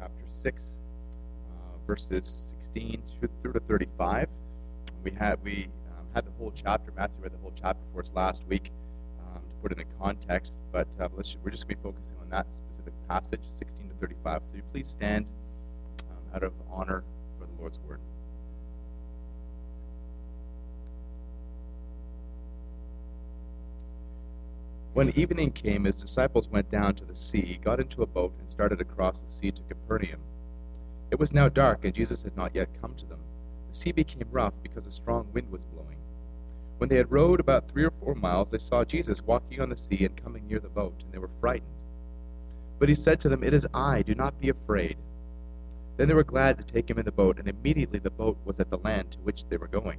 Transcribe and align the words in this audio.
chapter 0.00 0.24
6, 0.42 0.64
uh, 0.64 1.86
verses 1.86 2.52
16 2.62 3.02
through 3.42 3.52
to 3.52 3.60
35. 3.60 4.28
We 5.04 5.10
had 5.10 5.38
we 5.44 5.68
um, 5.90 6.06
had 6.14 6.24
the 6.26 6.30
whole 6.38 6.52
chapter. 6.54 6.92
Matthew 6.96 7.16
read 7.20 7.32
the 7.32 7.38
whole 7.38 7.52
chapter 7.54 7.82
for 7.92 8.00
us 8.00 8.12
last 8.14 8.46
week 8.48 8.70
um, 9.20 9.42
to 9.42 9.54
put 9.62 9.72
it 9.72 9.78
in 9.78 9.86
context, 9.98 10.54
but 10.72 10.88
uh, 10.98 11.08
we're 11.14 11.22
just 11.22 11.42
going 11.42 11.52
to 11.52 11.66
be 11.66 11.74
focusing 11.82 12.16
on 12.22 12.30
that 12.30 12.46
specific 12.54 12.94
passage, 13.08 13.40
16 13.58 13.88
to 13.88 13.94
35. 14.00 14.42
So 14.46 14.56
you 14.56 14.62
please 14.72 14.88
stand 14.88 15.30
um, 16.10 16.34
out 16.34 16.42
of 16.44 16.52
honor 16.70 17.04
for 17.38 17.46
the 17.46 17.60
Lord's 17.60 17.78
word. 17.80 18.00
When 24.92 25.16
evening 25.16 25.52
came, 25.52 25.84
his 25.84 26.00
disciples 26.00 26.48
went 26.48 26.68
down 26.68 26.96
to 26.96 27.04
the 27.04 27.14
sea, 27.14 27.60
got 27.62 27.78
into 27.78 28.02
a 28.02 28.06
boat, 28.06 28.34
and 28.40 28.50
started 28.50 28.80
across 28.80 29.22
the 29.22 29.30
sea 29.30 29.52
to 29.52 29.62
Capernaum. 29.62 30.20
It 31.12 31.18
was 31.18 31.32
now 31.32 31.48
dark, 31.48 31.84
and 31.84 31.94
Jesus 31.94 32.24
had 32.24 32.36
not 32.36 32.56
yet 32.56 32.68
come 32.80 32.96
to 32.96 33.06
them. 33.06 33.20
The 33.68 33.74
sea 33.74 33.92
became 33.92 34.26
rough 34.32 34.54
because 34.64 34.88
a 34.88 34.90
strong 34.90 35.28
wind 35.32 35.48
was 35.52 35.62
blowing. 35.62 35.98
When 36.78 36.88
they 36.88 36.96
had 36.96 37.12
rowed 37.12 37.38
about 37.38 37.68
three 37.68 37.84
or 37.84 37.92
four 38.00 38.16
miles, 38.16 38.50
they 38.50 38.58
saw 38.58 38.84
Jesus 38.84 39.22
walking 39.22 39.60
on 39.60 39.68
the 39.68 39.76
sea 39.76 40.06
and 40.06 40.22
coming 40.24 40.48
near 40.48 40.58
the 40.58 40.68
boat, 40.68 41.04
and 41.04 41.12
they 41.12 41.18
were 41.18 41.30
frightened. 41.40 41.70
But 42.80 42.88
he 42.88 42.94
said 42.96 43.20
to 43.20 43.28
them, 43.28 43.44
It 43.44 43.54
is 43.54 43.68
I, 43.72 44.02
do 44.02 44.16
not 44.16 44.40
be 44.40 44.48
afraid. 44.48 44.96
Then 45.98 46.08
they 46.08 46.14
were 46.14 46.24
glad 46.24 46.58
to 46.58 46.64
take 46.64 46.90
him 46.90 46.98
in 46.98 47.04
the 47.04 47.12
boat, 47.12 47.38
and 47.38 47.46
immediately 47.46 48.00
the 48.00 48.10
boat 48.10 48.38
was 48.44 48.58
at 48.58 48.70
the 48.70 48.78
land 48.78 49.12
to 49.12 49.18
which 49.20 49.44
they 49.44 49.56
were 49.56 49.68
going. 49.68 49.98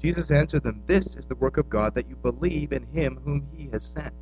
Jesus 0.00 0.30
answered 0.30 0.62
them, 0.62 0.82
This 0.86 1.16
is 1.16 1.26
the 1.26 1.36
work 1.36 1.58
of 1.58 1.68
God, 1.68 1.94
that 1.94 2.08
you 2.08 2.16
believe 2.16 2.72
in 2.72 2.86
him 2.86 3.20
whom 3.24 3.46
he 3.54 3.68
has 3.72 3.84
sent. 3.84 4.14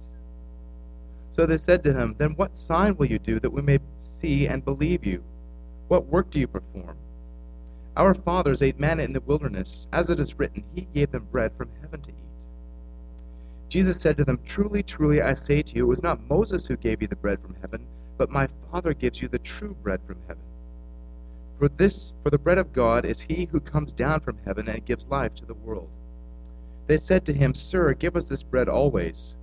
So 1.31 1.47
they 1.47 1.57
said 1.57 1.85
to 1.85 1.93
him, 1.93 2.17
Then 2.19 2.35
what 2.35 2.59
sign 2.59 2.97
will 2.97 3.07
you 3.07 3.19
do 3.19 3.39
that 3.41 3.51
we 3.51 3.63
may 3.63 3.79
see 4.01 4.49
and 4.49 4.65
believe 4.65 5.07
you? 5.07 5.23
What 5.87 6.07
work 6.07 6.31
do 6.31 6.41
you 6.41 6.49
perform? 6.49 6.97
Our 7.97 8.15
fathers 8.15 8.63
ate 8.63 8.81
manna 8.81 9.05
in 9.05 9.13
the 9.13 9.21
wilderness. 9.21 9.89
As 9.93 10.11
it 10.11 10.19
is 10.19 10.39
written, 10.39 10.65
He 10.75 10.83
gave 10.95 11.13
them 11.13 11.27
bread 11.31 11.53
from 11.57 11.69
heaven 11.81 12.01
to 12.03 12.11
eat. 12.11 12.17
Jesus 13.69 14.01
said 14.01 14.17
to 14.19 14.25
them, 14.25 14.41
Truly, 14.45 14.83
truly, 14.83 15.21
I 15.21 15.35
say 15.35 15.63
to 15.63 15.77
you, 15.77 15.85
it 15.85 15.89
was 15.89 16.03
not 16.03 16.29
Moses 16.29 16.67
who 16.67 16.77
gave 16.77 17.03
you 17.03 17.09
the 17.09 17.17
bread 17.17 17.41
from 17.41 17.55
heaven, 17.61 17.87
but 18.17 18.31
my 18.31 18.49
Father 18.71 18.95
gives 18.95 19.21
you 19.21 19.29
the 19.29 19.39
true 19.39 19.77
bread 19.83 20.01
from 20.07 20.17
heaven. 20.27 20.43
For 21.59 21.69
this 21.69 22.15
for 22.23 22.31
the 22.31 22.39
bread 22.39 22.59
of 22.59 22.73
God 22.73 23.05
is 23.05 23.21
he 23.21 23.47
who 23.47 23.59
comes 23.59 23.93
down 23.93 24.21
from 24.21 24.39
heaven 24.45 24.69
and 24.69 24.85
gives 24.85 25.09
life 25.09 25.35
to 25.37 25.45
the 25.45 25.55
world. 25.55 25.91
They 26.87 26.97
said 26.97 27.25
to 27.27 27.33
him, 27.33 27.53
Sir, 27.53 27.95
give 27.95 28.15
us 28.15 28.29
this 28.29 28.45
bread 28.45 28.69
always. 28.69 29.37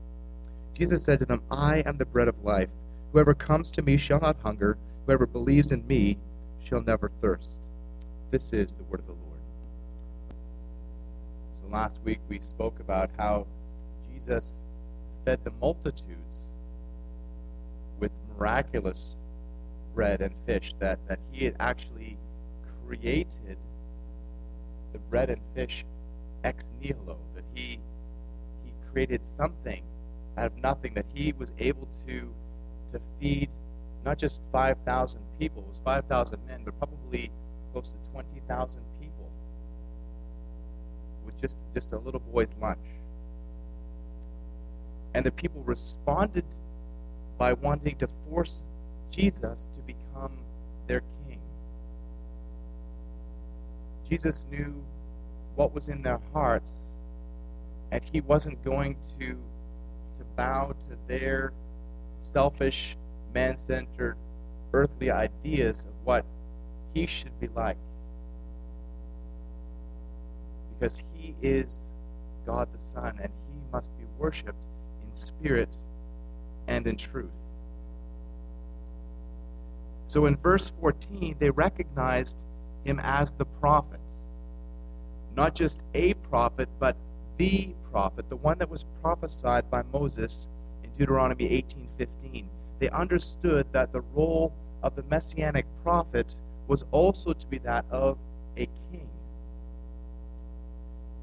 Jesus 0.73 1.03
said 1.03 1.19
to 1.19 1.25
them, 1.25 1.43
I 1.51 1.83
am 1.85 1.97
the 1.97 2.05
bread 2.05 2.29
of 2.29 2.43
life. 2.43 2.69
Whoever 3.11 3.33
comes 3.33 3.69
to 3.71 3.81
me 3.81 3.97
shall 3.97 4.21
not 4.21 4.37
hunger, 4.41 4.77
whoever 5.05 5.25
believes 5.25 5.73
in 5.73 5.85
me 5.87 6.17
shall 6.63 6.81
never 6.81 7.11
thirst. 7.21 7.51
This 8.31 8.53
is 8.53 8.75
the 8.75 8.83
word 8.83 9.01
of 9.01 9.07
the 9.07 9.13
Lord. 9.13 9.39
So 11.61 11.69
last 11.69 11.99
week 12.05 12.19
we 12.29 12.39
spoke 12.39 12.79
about 12.79 13.09
how 13.17 13.45
Jesus 14.11 14.53
fed 15.25 15.39
the 15.43 15.51
multitudes 15.61 16.43
with 17.99 18.11
miraculous 18.37 19.17
bread 19.95 20.21
and 20.21 20.35
fish, 20.45 20.73
that, 20.79 20.99
that 21.07 21.19
he 21.31 21.45
had 21.45 21.55
actually 21.59 22.17
created 22.85 23.57
the 24.93 24.99
bread 25.09 25.29
and 25.29 25.41
fish 25.55 25.85
ex 26.43 26.65
nihilo, 26.79 27.17
that 27.33 27.43
he, 27.53 27.79
he 28.63 28.71
created 28.91 29.25
something 29.25 29.81
out 30.37 30.47
of 30.47 30.57
nothing, 30.57 30.93
that 30.93 31.05
he 31.13 31.33
was 31.33 31.51
able 31.59 31.87
to, 32.05 32.29
to 32.91 33.01
feed 33.19 33.49
not 34.05 34.19
just 34.19 34.43
5,000 34.51 35.21
people, 35.39 35.63
it 35.63 35.69
was 35.69 35.79
5,000 35.83 36.39
men, 36.45 36.61
but 36.63 36.77
probably 36.77 37.31
close 37.71 37.89
to 37.89 38.11
20,000 38.11 38.81
people 38.99 39.29
with 41.25 41.39
just, 41.41 41.57
just 41.73 41.91
a 41.93 41.97
little 41.97 42.19
boy's 42.19 42.53
lunch. 42.61 42.77
And 45.15 45.25
the 45.25 45.31
people 45.31 45.63
responded 45.63 46.45
by 47.37 47.53
wanting 47.53 47.95
to 47.97 48.07
force 48.29 48.63
Jesus 49.15 49.67
to 49.67 49.79
become 49.81 50.37
their 50.87 51.01
king. 51.25 51.39
Jesus 54.09 54.45
knew 54.51 54.73
what 55.55 55.73
was 55.73 55.87
in 55.87 56.01
their 56.01 56.19
hearts, 56.33 56.73
and 57.91 58.03
he 58.03 58.19
wasn't 58.21 58.61
going 58.65 58.97
to, 59.17 59.27
to 59.27 60.25
bow 60.35 60.73
to 60.89 60.97
their 61.07 61.53
selfish, 62.19 62.97
man 63.33 63.57
centered, 63.57 64.17
earthly 64.73 65.09
ideas 65.09 65.85
of 65.85 65.93
what 66.03 66.25
he 66.93 67.05
should 67.05 67.39
be 67.39 67.47
like. 67.55 67.77
Because 70.73 71.05
he 71.13 71.33
is 71.41 71.79
God 72.45 72.67
the 72.73 72.81
Son, 72.81 73.17
and 73.21 73.31
he 73.31 73.71
must 73.71 73.97
be 73.97 74.03
worshiped 74.17 74.59
in 75.07 75.15
spirit 75.15 75.77
and 76.67 76.85
in 76.85 76.97
truth. 76.97 77.31
So 80.07 80.25
in 80.25 80.37
verse 80.37 80.71
14, 80.79 81.35
they 81.39 81.49
recognized 81.49 82.43
him 82.83 82.99
as 83.03 83.33
the 83.33 83.45
prophet. 83.45 83.99
Not 85.35 85.55
just 85.55 85.83
a 85.93 86.13
prophet, 86.15 86.69
but 86.79 86.95
the 87.37 87.73
prophet, 87.91 88.29
the 88.29 88.37
one 88.37 88.57
that 88.59 88.69
was 88.69 88.85
prophesied 89.01 89.69
by 89.69 89.83
Moses 89.91 90.47
in 90.83 90.91
Deuteronomy 90.91 91.45
18:15. 91.45 92.47
They 92.79 92.89
understood 92.89 93.65
that 93.71 93.91
the 93.91 94.01
role 94.13 94.53
of 94.83 94.95
the 94.95 95.03
messianic 95.03 95.65
prophet 95.83 96.35
was 96.67 96.85
also 96.91 97.33
to 97.33 97.47
be 97.47 97.57
that 97.59 97.85
of 97.89 98.17
a 98.57 98.65
king. 98.91 99.09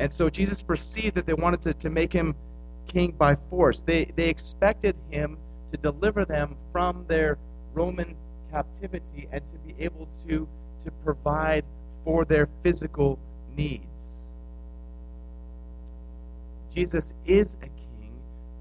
And 0.00 0.12
so 0.12 0.28
Jesus 0.28 0.62
perceived 0.62 1.14
that 1.14 1.26
they 1.26 1.34
wanted 1.34 1.62
to, 1.62 1.74
to 1.74 1.90
make 1.90 2.12
him 2.12 2.34
king 2.86 3.12
by 3.12 3.36
force. 3.50 3.82
They, 3.82 4.06
they 4.16 4.28
expected 4.28 4.96
him 5.10 5.38
to 5.70 5.76
deliver 5.76 6.24
them 6.24 6.56
from 6.72 7.04
their 7.08 7.38
Roman 7.72 8.16
captivity 8.52 9.28
and 9.32 9.44
to 9.46 9.54
be 9.66 9.74
able 9.78 10.06
to, 10.28 10.46
to 10.84 10.90
provide 11.04 11.64
for 12.04 12.24
their 12.24 12.48
physical 12.62 13.18
needs. 13.56 13.82
Jesus 16.72 17.14
is 17.26 17.56
a 17.56 17.66
king, 17.66 18.12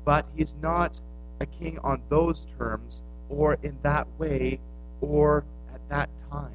but 0.06 0.26
he's 0.36 0.56
not 0.56 1.00
a 1.40 1.46
king 1.46 1.78
on 1.84 2.02
those 2.10 2.48
terms 2.58 3.04
or 3.30 3.58
in 3.64 3.78
that 3.84 4.08
way 4.18 4.60
or 5.02 5.44
at 5.74 5.82
that 5.90 6.10
time. 6.30 6.52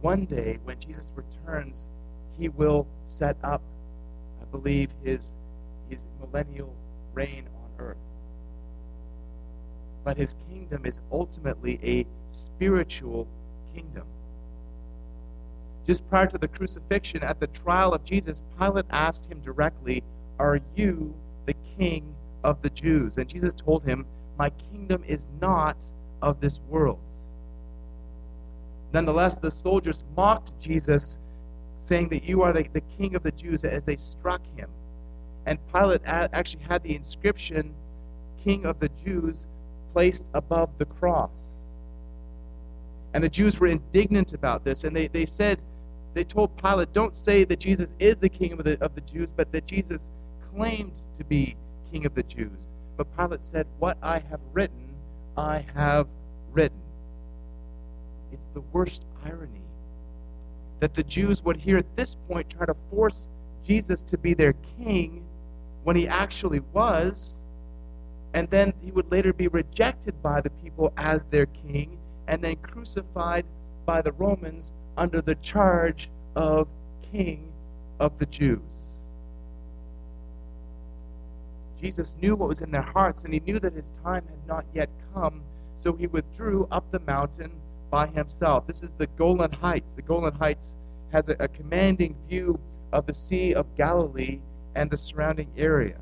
One 0.00 0.24
day, 0.24 0.58
when 0.64 0.78
Jesus 0.80 1.06
returns, 1.14 1.88
he 2.38 2.48
will 2.48 2.86
set 3.06 3.36
up, 3.44 3.60
I 4.40 4.44
believe, 4.50 4.90
his, 5.04 5.32
his 5.88 6.06
millennial 6.20 6.74
reign 7.14 7.44
on 7.62 7.84
earth 7.84 8.09
but 10.04 10.16
his 10.16 10.34
kingdom 10.48 10.84
is 10.84 11.02
ultimately 11.12 11.78
a 11.82 12.06
spiritual 12.32 13.26
kingdom. 13.74 14.04
Just 15.86 16.08
prior 16.08 16.26
to 16.26 16.38
the 16.38 16.48
crucifixion, 16.48 17.22
at 17.22 17.40
the 17.40 17.46
trial 17.48 17.92
of 17.92 18.04
Jesus, 18.04 18.42
Pilate 18.58 18.86
asked 18.90 19.30
him 19.30 19.40
directly, 19.40 20.02
Are 20.38 20.60
you 20.76 21.14
the 21.46 21.54
king 21.78 22.14
of 22.44 22.60
the 22.62 22.70
Jews? 22.70 23.16
And 23.18 23.28
Jesus 23.28 23.54
told 23.54 23.84
him, 23.84 24.06
My 24.38 24.50
kingdom 24.50 25.02
is 25.06 25.28
not 25.40 25.84
of 26.22 26.40
this 26.40 26.60
world. 26.68 27.00
Nonetheless, 28.92 29.38
the 29.38 29.50
soldiers 29.50 30.04
mocked 30.16 30.58
Jesus, 30.60 31.18
saying 31.78 32.08
that 32.10 32.24
you 32.24 32.42
are 32.42 32.52
the, 32.52 32.66
the 32.72 32.82
king 32.98 33.14
of 33.14 33.22
the 33.22 33.32
Jews 33.32 33.64
as 33.64 33.84
they 33.84 33.96
struck 33.96 34.42
him. 34.56 34.68
And 35.46 35.58
Pilate 35.72 36.02
actually 36.04 36.62
had 36.64 36.82
the 36.82 36.94
inscription, 36.94 37.74
King 38.44 38.66
of 38.66 38.78
the 38.80 38.88
Jews, 39.04 39.46
placed 39.92 40.30
above 40.34 40.70
the 40.78 40.84
cross. 40.84 41.30
And 43.14 43.22
the 43.24 43.28
Jews 43.28 43.58
were 43.58 43.66
indignant 43.66 44.34
about 44.34 44.64
this, 44.64 44.84
and 44.84 44.94
they, 44.94 45.08
they 45.08 45.26
said, 45.26 45.60
they 46.14 46.24
told 46.24 46.56
Pilate, 46.56 46.92
don't 46.92 47.14
say 47.14 47.44
that 47.44 47.60
Jesus 47.60 47.92
is 47.98 48.16
the 48.16 48.28
king 48.28 48.52
of 48.52 48.64
the, 48.64 48.82
of 48.82 48.94
the 48.94 49.00
Jews, 49.02 49.30
but 49.34 49.50
that 49.52 49.66
Jesus 49.66 50.10
claimed 50.54 51.02
to 51.18 51.24
be 51.24 51.56
king 51.92 52.06
of 52.06 52.14
the 52.14 52.22
Jews. 52.24 52.72
But 52.96 53.06
Pilate 53.16 53.44
said, 53.44 53.66
What 53.78 53.96
I 54.02 54.18
have 54.18 54.40
written, 54.52 54.88
I 55.36 55.64
have 55.74 56.06
written. 56.52 56.80
It's 58.32 58.48
the 58.54 58.60
worst 58.72 59.04
irony 59.24 59.60
that 60.80 60.94
the 60.94 61.02
Jews 61.04 61.44
would 61.44 61.56
here 61.56 61.76
at 61.76 61.96
this 61.96 62.16
point 62.28 62.50
try 62.50 62.66
to 62.66 62.74
force 62.90 63.28
Jesus 63.64 64.02
to 64.02 64.18
be 64.18 64.34
their 64.34 64.54
king 64.78 65.24
when 65.84 65.94
he 65.94 66.08
actually 66.08 66.60
was, 66.72 67.34
and 68.34 68.48
then 68.50 68.72
he 68.80 68.90
would 68.92 69.10
later 69.10 69.32
be 69.32 69.48
rejected 69.48 70.20
by 70.22 70.40
the 70.40 70.50
people 70.50 70.92
as 70.96 71.24
their 71.24 71.46
king, 71.46 71.98
and 72.28 72.42
then 72.42 72.56
crucified 72.56 73.44
by 73.86 74.00
the 74.00 74.12
Romans 74.12 74.72
under 74.96 75.20
the 75.20 75.34
charge 75.36 76.10
of 76.36 76.68
king 77.10 77.52
of 77.98 78.18
the 78.18 78.26
Jews. 78.26 78.60
Jesus 81.80 82.16
knew 82.20 82.36
what 82.36 82.48
was 82.48 82.60
in 82.60 82.70
their 82.70 82.82
hearts, 82.82 83.24
and 83.24 83.32
he 83.32 83.40
knew 83.40 83.58
that 83.58 83.72
his 83.72 83.92
time 84.04 84.24
had 84.28 84.46
not 84.46 84.64
yet 84.74 84.90
come, 85.14 85.42
so 85.78 85.94
he 85.94 86.06
withdrew 86.06 86.68
up 86.70 86.84
the 86.90 87.00
mountain 87.00 87.50
by 87.90 88.06
himself. 88.06 88.66
This 88.66 88.82
is 88.82 88.92
the 88.92 89.06
Golan 89.08 89.52
Heights. 89.52 89.92
The 89.92 90.02
Golan 90.02 90.34
Heights 90.34 90.76
has 91.12 91.28
a, 91.28 91.36
a 91.40 91.48
commanding 91.48 92.14
view 92.28 92.60
of 92.92 93.06
the 93.06 93.14
Sea 93.14 93.54
of 93.54 93.66
Galilee 93.76 94.40
and 94.74 94.90
the 94.90 94.96
surrounding 94.96 95.50
area. 95.56 95.98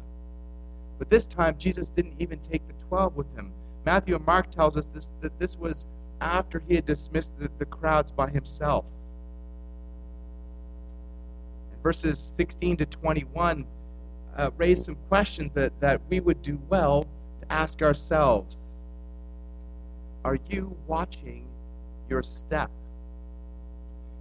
But 0.98 1.10
this 1.10 1.26
time, 1.26 1.56
Jesus 1.58 1.90
didn't 1.90 2.14
even 2.18 2.38
take 2.40 2.66
the 2.66 2.74
12 2.88 3.16
with 3.16 3.32
him. 3.36 3.52
Matthew 3.86 4.16
and 4.16 4.26
Mark 4.26 4.50
tells 4.50 4.76
us 4.76 4.88
this, 4.88 5.12
that 5.20 5.38
this 5.38 5.56
was 5.56 5.86
after 6.20 6.62
he 6.66 6.74
had 6.74 6.84
dismissed 6.84 7.38
the, 7.38 7.48
the 7.58 7.66
crowds 7.66 8.10
by 8.10 8.28
himself. 8.28 8.84
verses 11.82 12.34
16 12.36 12.76
to 12.76 12.86
21 12.86 13.64
uh, 14.36 14.50
raise 14.56 14.84
some 14.84 14.96
questions 15.08 15.50
that, 15.54 15.72
that 15.80 16.00
we 16.08 16.20
would 16.20 16.42
do 16.42 16.60
well 16.68 17.06
to 17.40 17.52
ask 17.52 17.82
ourselves. 17.82 18.58
Are 20.24 20.38
you 20.50 20.76
watching 20.86 21.46
your 22.08 22.22
step? 22.22 22.70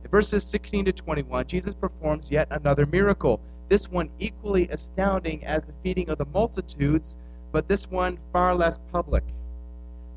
In 0.03 0.09
verses 0.09 0.43
16 0.43 0.85
to 0.85 0.93
21, 0.93 1.47
Jesus 1.47 1.75
performs 1.75 2.31
yet 2.31 2.47
another 2.51 2.85
miracle. 2.85 3.41
This 3.69 3.89
one 3.89 4.09
equally 4.19 4.67
astounding 4.69 5.45
as 5.45 5.67
the 5.67 5.73
feeding 5.83 6.09
of 6.09 6.17
the 6.17 6.25
multitudes, 6.25 7.17
but 7.51 7.67
this 7.67 7.89
one 7.89 8.17
far 8.31 8.55
less 8.55 8.79
public. 8.91 9.23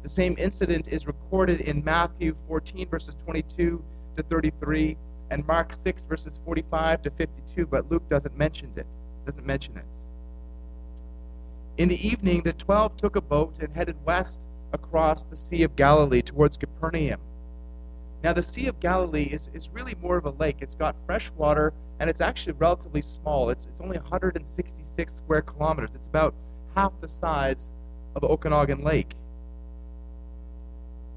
The 0.03 0.09
same 0.09 0.37
incident 0.39 0.89
is 0.89 1.07
recorded 1.07 1.61
in 1.63 1.85
Matthew 1.85 2.35
14, 2.49 2.89
verses 2.89 3.17
22 3.27 3.83
to 4.17 4.23
33, 4.23 4.97
and 5.31 5.47
Mark 5.47 5.75
6, 5.75 6.05
verses 6.05 6.41
45 6.45 7.03
to 7.03 7.11
52, 7.11 7.67
but 7.67 7.91
Luke 7.91 8.09
doesn't 8.09 8.37
mention 8.37 8.71
it. 8.77 8.87
Doesn't 9.27 9.47
mention 9.47 9.77
it. 9.77 9.85
In 11.79 11.89
the 11.89 12.07
evening, 12.07 12.43
the 12.43 12.53
twelve 12.53 12.97
took 12.97 13.17
a 13.17 13.21
boat 13.21 13.59
and 13.61 13.75
headed 13.75 13.97
west 14.05 14.47
across 14.73 15.25
the 15.25 15.37
Sea 15.37 15.63
of 15.63 15.77
Galilee 15.77 16.23
towards 16.23 16.57
Capernaum. 16.57 17.21
Now, 18.23 18.35
the 18.35 18.43
Sea 18.43 18.67
of 18.67 18.79
Galilee 18.81 19.25
is, 19.25 19.49
is 19.55 19.71
really 19.71 19.95
more 20.03 20.19
of 20.19 20.27
a 20.27 20.31
lake. 20.31 20.57
It's 20.61 20.75
got 20.75 20.95
fresh 21.07 21.31
water, 21.33 21.73
and 22.01 22.11
it's 22.11 22.21
actually 22.21 22.53
relatively 22.53 23.01
small. 23.01 23.49
It's, 23.49 23.67
it's 23.67 23.81
only 23.81 23.97
166 23.97 25.15
square 25.15 25.43
kilometers. 25.43 25.91
It's 25.95 26.07
about 26.07 26.35
half 26.75 26.93
the 27.01 27.09
size 27.09 27.71
of 28.15 28.25
Okanagan 28.25 28.85
Lake. 28.85 29.15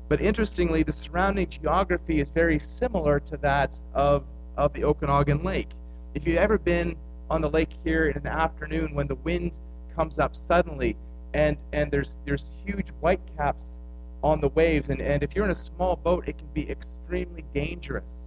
But 0.08 0.22
interestingly, 0.22 0.84
the 0.84 0.94
surrounding 0.94 1.50
geography 1.50 2.20
is 2.20 2.30
very 2.30 2.60
similar 2.60 3.20
to 3.22 3.38
that 3.38 3.80
of, 3.94 4.24
of 4.56 4.72
the 4.74 4.86
Okanagan 4.86 5.44
Lake. 5.44 5.70
If 6.14 6.26
you've 6.26 6.38
ever 6.38 6.58
been 6.58 6.96
on 7.30 7.42
the 7.42 7.50
lake 7.50 7.72
here 7.84 8.08
in 8.08 8.18
an 8.18 8.28
afternoon 8.28 8.94
when 8.94 9.08
the 9.08 9.16
wind 9.16 9.60
comes 9.96 10.20
up 10.20 10.36
suddenly 10.36 10.96
and, 11.34 11.58
and 11.74 11.92
there's, 11.92 12.18
there's 12.26 12.52
huge 12.66 12.90
white 13.00 13.22
caps 13.38 13.80
on 14.24 14.40
the 14.40 14.50
waves. 14.50 14.90
And, 14.90 15.02
and 15.02 15.22
if 15.22 15.36
you're 15.36 15.46
in 15.46 15.52
a 15.52 15.56
small 15.56 15.98
boat, 15.98 16.28
it 16.28 16.38
can 16.38 16.48
be 16.54 16.70
extremely 16.70 17.44
dangerous. 17.54 18.26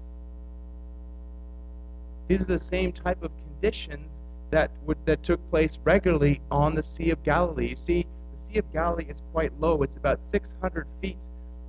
These 2.29 2.43
are 2.43 2.47
the 2.47 2.59
same 2.59 2.93
type 2.93 3.23
of 3.23 3.31
conditions 3.37 4.21
that, 4.51 4.71
would, 4.85 4.99
that 5.07 5.23
took 5.23 5.41
place 5.51 5.79
regularly 5.85 6.41
on 6.51 6.75
the 6.75 6.83
Sea 6.83 7.11
of 7.11 7.23
Galilee. 7.23 7.69
You 7.69 7.77
see, 7.77 8.07
the 8.33 8.39
Sea 8.39 8.59
of 8.59 8.73
Galilee 8.73 9.07
is 9.09 9.23
quite 9.33 9.53
low, 9.61 9.83
it's 9.83 9.97
about 9.97 10.23
600 10.23 10.87
feet 11.01 11.25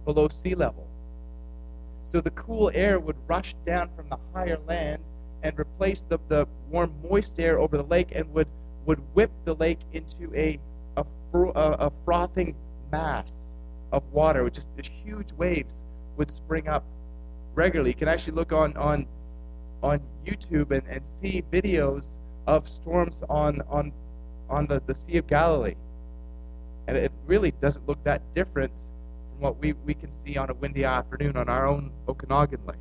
below 0.06 0.28
sea 0.28 0.56
level. 0.56 0.88
So 2.06 2.22
the 2.22 2.32
cool 2.32 2.72
air 2.74 3.00
would 3.00 3.18
rush 3.28 3.54
down 3.66 3.90
from 3.96 4.10
the 4.10 4.18
higher 4.34 4.58
land 4.68 5.04
and 5.44 5.58
replace 5.60 6.04
the, 6.04 6.20
the 6.30 6.48
warm, 6.70 6.94
moist 7.10 7.40
air 7.40 7.60
over 7.60 7.78
the 7.78 7.84
lake 7.84 8.10
and 8.14 8.32
would, 8.34 8.48
would 8.86 9.00
whip 9.14 9.32
the 9.46 9.56
lake 9.56 9.80
into 9.94 10.34
a, 10.34 10.60
a, 10.96 11.06
a 11.34 11.92
frothing 12.06 12.56
mass 12.92 13.34
of 13.92 14.04
water 14.12 14.44
with 14.44 14.54
just 14.54 14.69
huge 15.06 15.31
waves 15.34 15.84
would 16.18 16.30
spring 16.30 16.68
up 16.68 16.84
regularly. 17.56 17.92
You 17.92 17.95
can 17.95 18.07
actually 18.07 18.34
look 18.34 18.54
on 18.54 18.75
on 18.78 19.07
on 19.84 20.00
YouTube 20.25 20.72
and, 20.72 20.86
and 20.88 21.06
see 21.06 21.44
videos 21.51 22.18
of 22.48 22.68
storms 22.68 23.24
on 23.30 23.62
on 23.69 23.92
on 24.50 24.66
the, 24.68 24.81
the 24.86 24.95
Sea 24.95 25.18
of 25.18 25.28
Galilee. 25.28 25.75
And 26.88 26.95
it 26.95 27.12
really 27.25 27.51
doesn't 27.62 27.88
look 27.88 28.01
that 28.06 28.22
different 28.34 28.80
from 29.30 29.42
what 29.42 29.60
we, 29.60 29.74
we 29.74 29.94
can 29.94 30.10
see 30.10 30.38
on 30.38 30.50
a 30.50 30.54
windy 30.54 30.86
afternoon 30.86 31.36
on 31.36 31.50
our 31.50 31.68
own 31.68 31.92
Okanagan 32.07 32.62
Lake. 32.66 32.78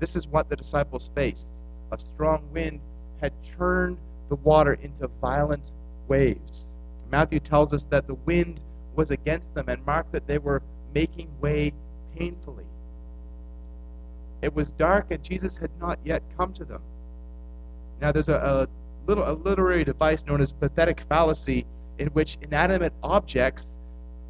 This 0.00 0.16
is 0.16 0.26
what 0.26 0.48
the 0.48 0.56
disciples 0.56 1.10
faced. 1.14 1.48
A 1.92 1.98
strong 1.98 2.42
wind 2.52 2.80
had 3.20 3.32
churned 3.42 3.98
the 4.28 4.36
water 4.36 4.74
into 4.82 5.08
violent 5.20 5.72
waves. 6.08 6.66
Matthew 7.10 7.38
tells 7.38 7.72
us 7.72 7.86
that 7.88 8.06
the 8.06 8.14
wind 8.14 8.60
was 8.96 9.10
against 9.10 9.54
them 9.54 9.68
and 9.68 9.84
marked 9.84 10.12
that 10.12 10.26
they 10.26 10.38
were 10.38 10.62
making 10.94 11.28
way 11.40 11.72
painfully. 12.16 12.64
It 14.42 14.54
was 14.54 14.70
dark 14.72 15.06
and 15.10 15.22
Jesus 15.22 15.56
had 15.56 15.70
not 15.80 15.98
yet 16.04 16.22
come 16.36 16.52
to 16.54 16.64
them. 16.64 16.82
Now 18.00 18.12
there's 18.12 18.28
a, 18.28 18.36
a 18.36 18.68
little 19.06 19.24
a 19.28 19.32
literary 19.32 19.84
device 19.84 20.24
known 20.26 20.40
as 20.40 20.52
pathetic 20.52 21.00
fallacy 21.00 21.66
in 21.98 22.08
which 22.08 22.38
inanimate 22.42 22.92
objects 23.02 23.78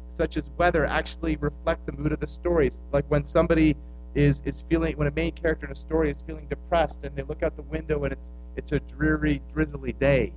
such 0.09 0.37
as 0.37 0.49
weather 0.57 0.85
actually 0.85 1.35
reflect 1.37 1.85
the 1.85 1.91
mood 1.91 2.11
of 2.11 2.19
the 2.19 2.27
stories. 2.27 2.83
Like 2.93 3.05
when 3.09 3.25
somebody 3.25 3.75
is, 4.13 4.41
is 4.45 4.63
feeling 4.69 4.97
when 4.97 5.07
a 5.07 5.11
main 5.11 5.33
character 5.33 5.65
in 5.65 5.71
a 5.71 5.75
story 5.75 6.09
is 6.09 6.23
feeling 6.25 6.47
depressed 6.47 7.03
and 7.03 7.15
they 7.15 7.23
look 7.23 7.43
out 7.43 7.55
the 7.55 7.63
window 7.63 8.05
and 8.05 8.13
it's 8.13 8.31
it's 8.55 8.71
a 8.71 8.79
dreary, 8.79 9.41
drizzly 9.53 9.91
day. 9.93 10.31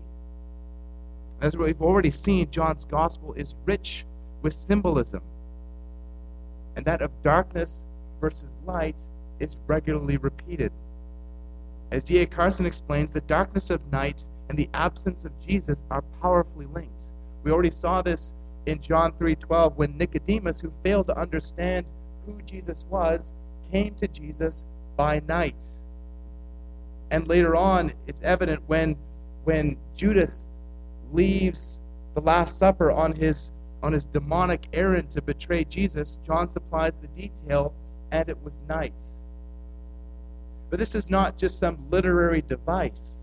As 1.41 1.57
we've 1.57 1.81
already 1.81 2.11
seen, 2.11 2.51
John's 2.51 2.85
gospel 2.85 3.33
is 3.35 3.55
rich 3.65 4.05
with 4.43 4.55
symbolism. 4.55 5.23
And 6.77 6.85
that 6.85 7.03
of 7.03 7.11
darkness 7.23 7.85
versus 8.21 8.53
light 8.65 9.03
is 9.41 9.57
regularly 9.67 10.17
repeated. 10.17 10.73
As 11.91 12.05
D.A. 12.05 12.27
Carson 12.27 12.67
explains, 12.67 13.11
the 13.11 13.23
darkness 13.23 13.71
of 13.71 13.81
night 13.91 14.25
and 14.49 14.59
the 14.59 14.69
absence 14.75 15.25
of 15.25 15.33
Jesus 15.41 15.83
are 15.91 16.03
powerfully 16.21 16.67
linked. 16.67 17.03
We 17.43 17.51
already 17.51 17.71
saw 17.71 18.03
this 18.03 18.35
in 18.67 18.81
John 18.81 19.13
3:12 19.13 19.77
when 19.77 19.97
Nicodemus, 19.97 20.61
who 20.61 20.73
failed 20.83 21.07
to 21.07 21.19
understand 21.19 21.87
who 22.27 22.41
Jesus 22.43 22.85
was, 22.91 23.33
came 23.71 23.95
to 23.95 24.09
Jesus 24.09 24.67
by 24.97 25.23
night. 25.27 25.63
And 27.11 27.27
later 27.27 27.57
on, 27.57 27.93
it's 28.07 28.21
evident 28.23 28.63
when 28.67 28.97
when 29.45 29.79
Judas 29.97 30.49
leaves 31.13 31.81
the 32.15 32.21
Last 32.21 32.59
Supper 32.59 32.93
on 32.93 33.13
his 33.13 33.53
on 33.83 33.93
his 33.93 34.07
demonic 34.07 34.67
errand 34.73 35.11
to 35.11 35.23
betray 35.23 35.65
Jesus, 35.65 36.19
John 36.27 36.49
supplies 36.49 36.93
the 37.01 37.09
detail, 37.09 37.73
and 38.11 38.29
it 38.29 38.43
was 38.43 38.61
night. 38.69 38.95
But 40.71 40.79
this 40.79 40.95
is 40.95 41.11
not 41.11 41.37
just 41.37 41.59
some 41.59 41.79
literary 41.91 42.43
device. 42.43 43.17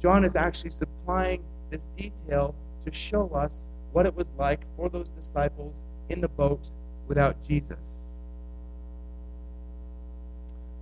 John 0.00 0.24
is 0.24 0.36
actually 0.36 0.70
supplying 0.70 1.42
this 1.70 1.86
detail 1.96 2.54
to 2.84 2.92
show 2.92 3.28
us 3.30 3.62
what 3.92 4.06
it 4.06 4.14
was 4.14 4.30
like 4.38 4.60
for 4.76 4.88
those 4.88 5.08
disciples 5.08 5.84
in 6.08 6.20
the 6.20 6.28
boat 6.28 6.70
without 7.08 7.42
Jesus. 7.42 7.78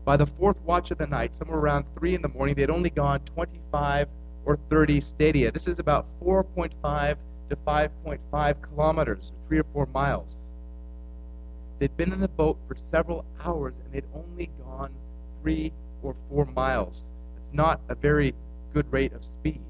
By 0.04 0.16
the 0.16 0.26
fourth 0.26 0.62
watch 0.62 0.90
of 0.90 0.98
the 0.98 1.06
night, 1.06 1.34
somewhere 1.34 1.58
around 1.58 1.84
3 1.96 2.14
in 2.14 2.22
the 2.22 2.28
morning, 2.28 2.54
they 2.54 2.62
had 2.62 2.70
only 2.70 2.90
gone 2.90 3.20
25 3.20 4.08
or 4.44 4.58
30 4.70 5.00
stadia. 5.00 5.50
This 5.50 5.66
is 5.66 5.78
about 5.78 6.06
4.5 6.22 7.16
to 7.48 7.56
5.5 7.56 8.62
kilometers, 8.62 9.32
or 9.32 9.48
three 9.48 9.58
or 9.58 9.66
four 9.72 9.86
miles. 9.86 10.36
They'd 11.78 11.96
been 11.96 12.12
in 12.12 12.20
the 12.20 12.28
boat 12.28 12.58
for 12.66 12.74
several 12.74 13.24
hours 13.44 13.74
and 13.84 13.92
they'd 13.92 14.08
only 14.14 14.50
gone 14.64 14.92
three 15.42 15.72
or 16.02 16.14
four 16.28 16.46
miles. 16.46 17.04
It's 17.38 17.52
not 17.52 17.80
a 17.88 17.94
very 17.94 18.34
good 18.72 18.90
rate 18.90 19.12
of 19.12 19.24
speed. 19.24 19.60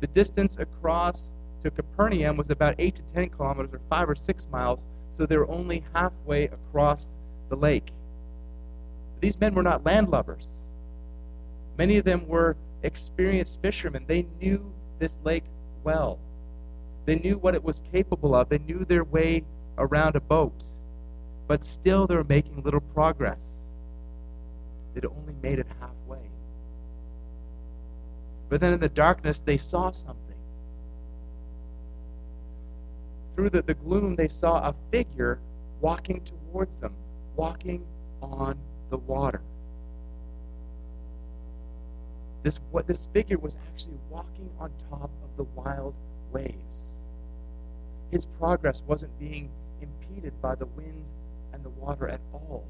The 0.00 0.08
distance 0.08 0.58
across 0.58 1.32
to 1.62 1.70
Capernaum 1.70 2.36
was 2.36 2.50
about 2.50 2.74
8 2.78 2.94
to 2.96 3.02
10 3.14 3.30
kilometers 3.30 3.72
or 3.72 3.80
5 3.88 4.10
or 4.10 4.14
6 4.14 4.48
miles, 4.50 4.86
so 5.10 5.26
they 5.26 5.36
were 5.36 5.48
only 5.48 5.82
halfway 5.94 6.44
across 6.44 7.10
the 7.48 7.56
lake. 7.56 7.90
These 9.20 9.40
men 9.40 9.54
were 9.54 9.62
not 9.62 9.84
landlubbers. 9.84 10.48
Many 11.78 11.96
of 11.96 12.04
them 12.04 12.26
were 12.28 12.56
experienced 12.82 13.62
fishermen. 13.62 14.04
They 14.06 14.26
knew 14.40 14.72
this 14.98 15.18
lake 15.24 15.44
well. 15.86 16.18
They 17.06 17.14
knew 17.20 17.38
what 17.38 17.54
it 17.54 17.62
was 17.62 17.80
capable 17.92 18.34
of. 18.34 18.48
They 18.48 18.58
knew 18.58 18.84
their 18.84 19.04
way 19.04 19.44
around 19.78 20.16
a 20.16 20.20
boat. 20.20 20.64
But 21.46 21.62
still, 21.62 22.08
they 22.08 22.16
were 22.16 22.24
making 22.24 22.62
little 22.64 22.80
progress. 22.80 23.60
They'd 24.92 25.06
only 25.06 25.34
made 25.40 25.60
it 25.60 25.66
halfway. 25.80 26.28
But 28.48 28.60
then 28.60 28.72
in 28.72 28.80
the 28.80 28.88
darkness, 28.88 29.40
they 29.40 29.56
saw 29.56 29.92
something. 29.92 30.22
Through 33.36 33.50
the, 33.50 33.62
the 33.62 33.74
gloom, 33.74 34.16
they 34.16 34.28
saw 34.28 34.68
a 34.68 34.74
figure 34.90 35.38
walking 35.80 36.20
towards 36.22 36.80
them, 36.80 36.94
walking 37.36 37.86
on 38.20 38.58
the 38.90 38.98
water. 38.98 39.42
This, 42.46 42.60
what, 42.70 42.86
this 42.86 43.08
figure 43.12 43.38
was 43.38 43.56
actually 43.72 43.98
walking 44.08 44.48
on 44.60 44.70
top 44.88 45.10
of 45.24 45.36
the 45.36 45.42
wild 45.56 45.94
waves. 46.30 47.00
His 48.12 48.24
progress 48.24 48.84
wasn't 48.86 49.18
being 49.18 49.50
impeded 49.82 50.32
by 50.40 50.54
the 50.54 50.66
wind 50.66 51.10
and 51.52 51.64
the 51.64 51.70
water 51.70 52.06
at 52.06 52.20
all. 52.32 52.62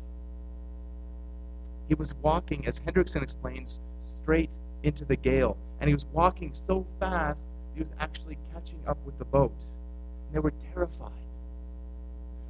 He 1.88 1.94
was 1.94 2.14
walking, 2.22 2.66
as 2.66 2.78
Hendriksen 2.78 3.22
explains, 3.22 3.80
straight 4.00 4.48
into 4.82 5.04
the 5.04 5.14
gale. 5.14 5.58
And 5.78 5.88
he 5.88 5.94
was 5.94 6.06
walking 6.06 6.54
so 6.54 6.86
fast, 6.98 7.44
he 7.74 7.80
was 7.80 7.92
actually 8.00 8.38
catching 8.54 8.80
up 8.86 8.96
with 9.04 9.18
the 9.18 9.26
boat. 9.26 9.52
And 9.60 10.34
they 10.34 10.40
were 10.40 10.54
terrified. 10.72 11.10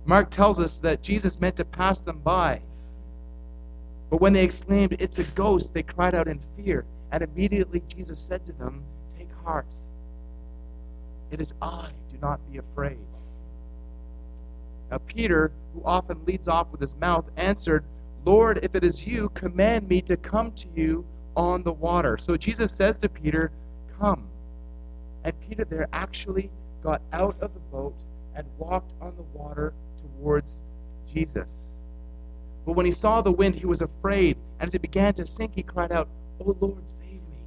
Mark 0.05 0.31
tells 0.31 0.61
us 0.61 0.79
that 0.79 1.03
Jesus 1.03 1.41
meant 1.41 1.57
to 1.57 1.65
pass 1.65 2.03
them 2.03 2.21
by. 2.21 2.63
But 4.11 4.21
when 4.21 4.33
they 4.33 4.45
exclaimed, 4.45 4.95
It's 5.01 5.19
a 5.19 5.25
ghost, 5.25 5.75
they 5.75 5.83
cried 5.83 6.15
out 6.15 6.29
in 6.29 6.39
fear. 6.57 6.87
And 7.13 7.23
immediately 7.23 7.83
Jesus 7.89 8.19
said 8.19 8.45
to 8.47 8.53
them, 8.53 8.83
Take 9.19 9.29
heart. 9.45 9.67
It 11.31 11.41
is 11.41 11.55
I. 11.63 11.91
Do 12.11 12.19
not 12.21 12.41
be 12.51 12.59
afraid. 12.59 12.99
Now, 14.91 14.99
Peter, 14.99 15.53
who 15.75 15.83
often 15.85 16.25
leads 16.27 16.49
off 16.49 16.71
with 16.71 16.81
his 16.81 16.97
mouth, 16.97 17.29
answered, 17.37 17.85
Lord, 18.25 18.61
if 18.63 18.75
it 18.75 18.85
is 18.85 19.07
you, 19.07 19.29
command 19.31 19.89
me 19.89 20.01
to 20.03 20.17
come 20.17 20.53
to 20.53 20.69
you 20.75 21.05
on 21.37 21.63
the 21.63 21.73
water. 21.73 22.17
So 22.19 22.37
Jesus 22.37 22.73
says 22.73 22.99
to 22.99 23.09
Peter, 23.09 23.51
Come. 23.99 24.27
And 25.25 25.33
Peter 25.49 25.65
there 25.65 25.89
actually 25.93 26.51
got 26.83 27.03
out 27.13 27.37
of 27.41 27.53
the 27.55 27.61
boat 27.73 28.05
and 28.35 28.47
walked 28.59 28.93
on 29.01 29.15
the 29.17 29.23
water 29.39 29.73
towards 30.01 30.63
Jesus. 31.13 31.73
But 32.65 32.73
when 32.73 32.87
he 32.87 32.93
saw 32.93 33.21
the 33.23 33.33
wind, 33.33 33.55
he 33.55 33.67
was 33.67 33.83
afraid. 33.83 34.37
And 34.61 34.67
as 34.67 34.73
he 34.73 34.79
began 34.79 35.15
to 35.15 35.27
sink, 35.27 35.55
he 35.55 35.63
cried 35.63 35.93
out, 35.93 36.09
Oh 36.41 36.57
Lord, 36.61 36.89
save 36.89 37.01
me. 37.11 37.43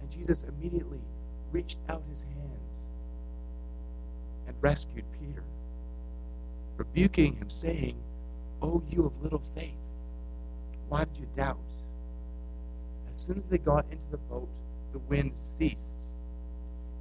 And 0.00 0.10
Jesus 0.10 0.44
immediately 0.44 1.00
reached 1.52 1.78
out 1.88 2.02
his 2.08 2.22
hands 2.22 2.78
and 4.46 4.56
rescued 4.60 5.04
Peter, 5.20 5.44
rebuking 6.76 7.36
him, 7.36 7.50
saying, 7.50 7.96
Oh, 8.62 8.82
you 8.90 9.06
of 9.06 9.22
little 9.22 9.42
faith, 9.54 9.72
why 10.88 11.04
did 11.04 11.18
you 11.18 11.26
doubt? 11.34 11.58
As 13.12 13.20
soon 13.20 13.38
as 13.38 13.44
they 13.46 13.58
got 13.58 13.86
into 13.90 14.06
the 14.10 14.16
boat, 14.18 14.48
the 14.92 14.98
wind 15.00 15.38
ceased. 15.38 16.10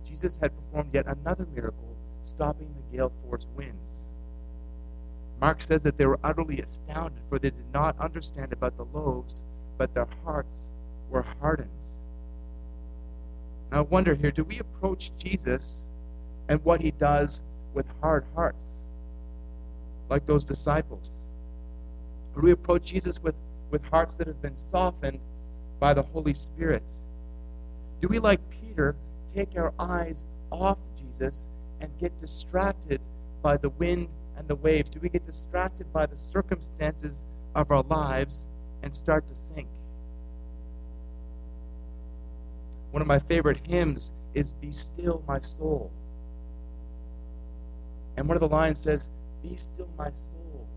Jesus 0.06 0.38
had 0.38 0.56
performed 0.56 0.94
yet 0.94 1.08
another 1.08 1.48
miracle, 1.56 1.96
stopping 2.24 2.74
the 2.74 2.98
gale 2.98 3.12
force 3.24 3.48
winds. 3.56 3.92
Mark 5.42 5.62
says 5.62 5.84
that 5.84 5.98
they 5.98 6.06
were 6.06 6.20
utterly 6.24 6.60
astounded, 6.62 7.22
for 7.30 7.40
they 7.40 7.52
did 7.52 7.74
not 7.74 8.00
understand 8.00 8.54
about 8.54 8.78
the 8.78 8.86
loaves, 8.86 9.44
but 9.80 9.94
their 9.96 10.08
hearts 10.24 10.70
were 11.10 11.26
hardened. 11.40 11.70
Now, 13.72 13.80
I 13.80 13.82
wonder 13.82 14.14
here 14.14 14.30
do 14.30 14.44
we 14.44 14.60
approach 14.60 15.12
Jesus 15.18 15.86
and 16.50 16.64
what 16.64 16.82
he 16.82 16.92
does 16.92 17.42
with 17.74 17.86
hard 18.02 18.26
hearts, 18.36 18.66
like 20.10 20.26
those 20.26 20.44
disciples? 20.44 21.12
Or 22.36 22.42
do 22.42 22.46
we 22.46 22.52
approach 22.52 22.84
Jesus 22.84 23.24
with, 23.24 23.36
with 23.72 23.84
hearts 23.86 24.16
that 24.16 24.28
have 24.28 24.42
been 24.42 24.58
softened 24.58 25.20
by 25.80 25.94
the 25.94 26.04
Holy 26.04 26.34
Spirit? 26.34 26.94
Do 28.02 28.10
we, 28.10 28.20
like 28.20 28.42
Peter, 28.50 28.96
take 29.34 29.56
our 29.56 29.74
eyes 29.80 30.26
off 30.52 30.78
Jesus 30.98 31.48
and 31.80 31.90
get 32.00 32.18
distracted 32.18 33.00
by 33.42 33.56
the 33.56 33.70
wind 33.70 34.10
and 34.38 34.48
the 34.48 34.56
waves? 34.56 34.90
Do 34.90 35.00
we 35.00 35.10
get 35.10 35.24
distracted 35.24 35.92
by 35.94 36.06
the 36.06 36.18
circumstances 36.18 37.24
of 37.56 37.72
our 37.72 37.84
lives 37.84 38.46
and 38.84 38.94
start 38.94 39.28
to 39.28 39.36
sink? 39.36 39.68
One 42.92 43.02
of 43.02 43.08
my 43.08 43.20
favorite 43.20 43.60
hymns 43.68 44.14
is 44.34 44.54
Be 44.54 44.72
Still, 44.72 45.24
My 45.28 45.40
Soul. 45.42 45.92
And 48.18 48.28
one 48.28 48.36
of 48.36 48.42
the 48.42 48.50
lines 48.50 48.80
says, 48.80 49.10
Be 49.44 49.56
still, 49.56 49.88
my 49.98 50.10
soul, 50.12 50.68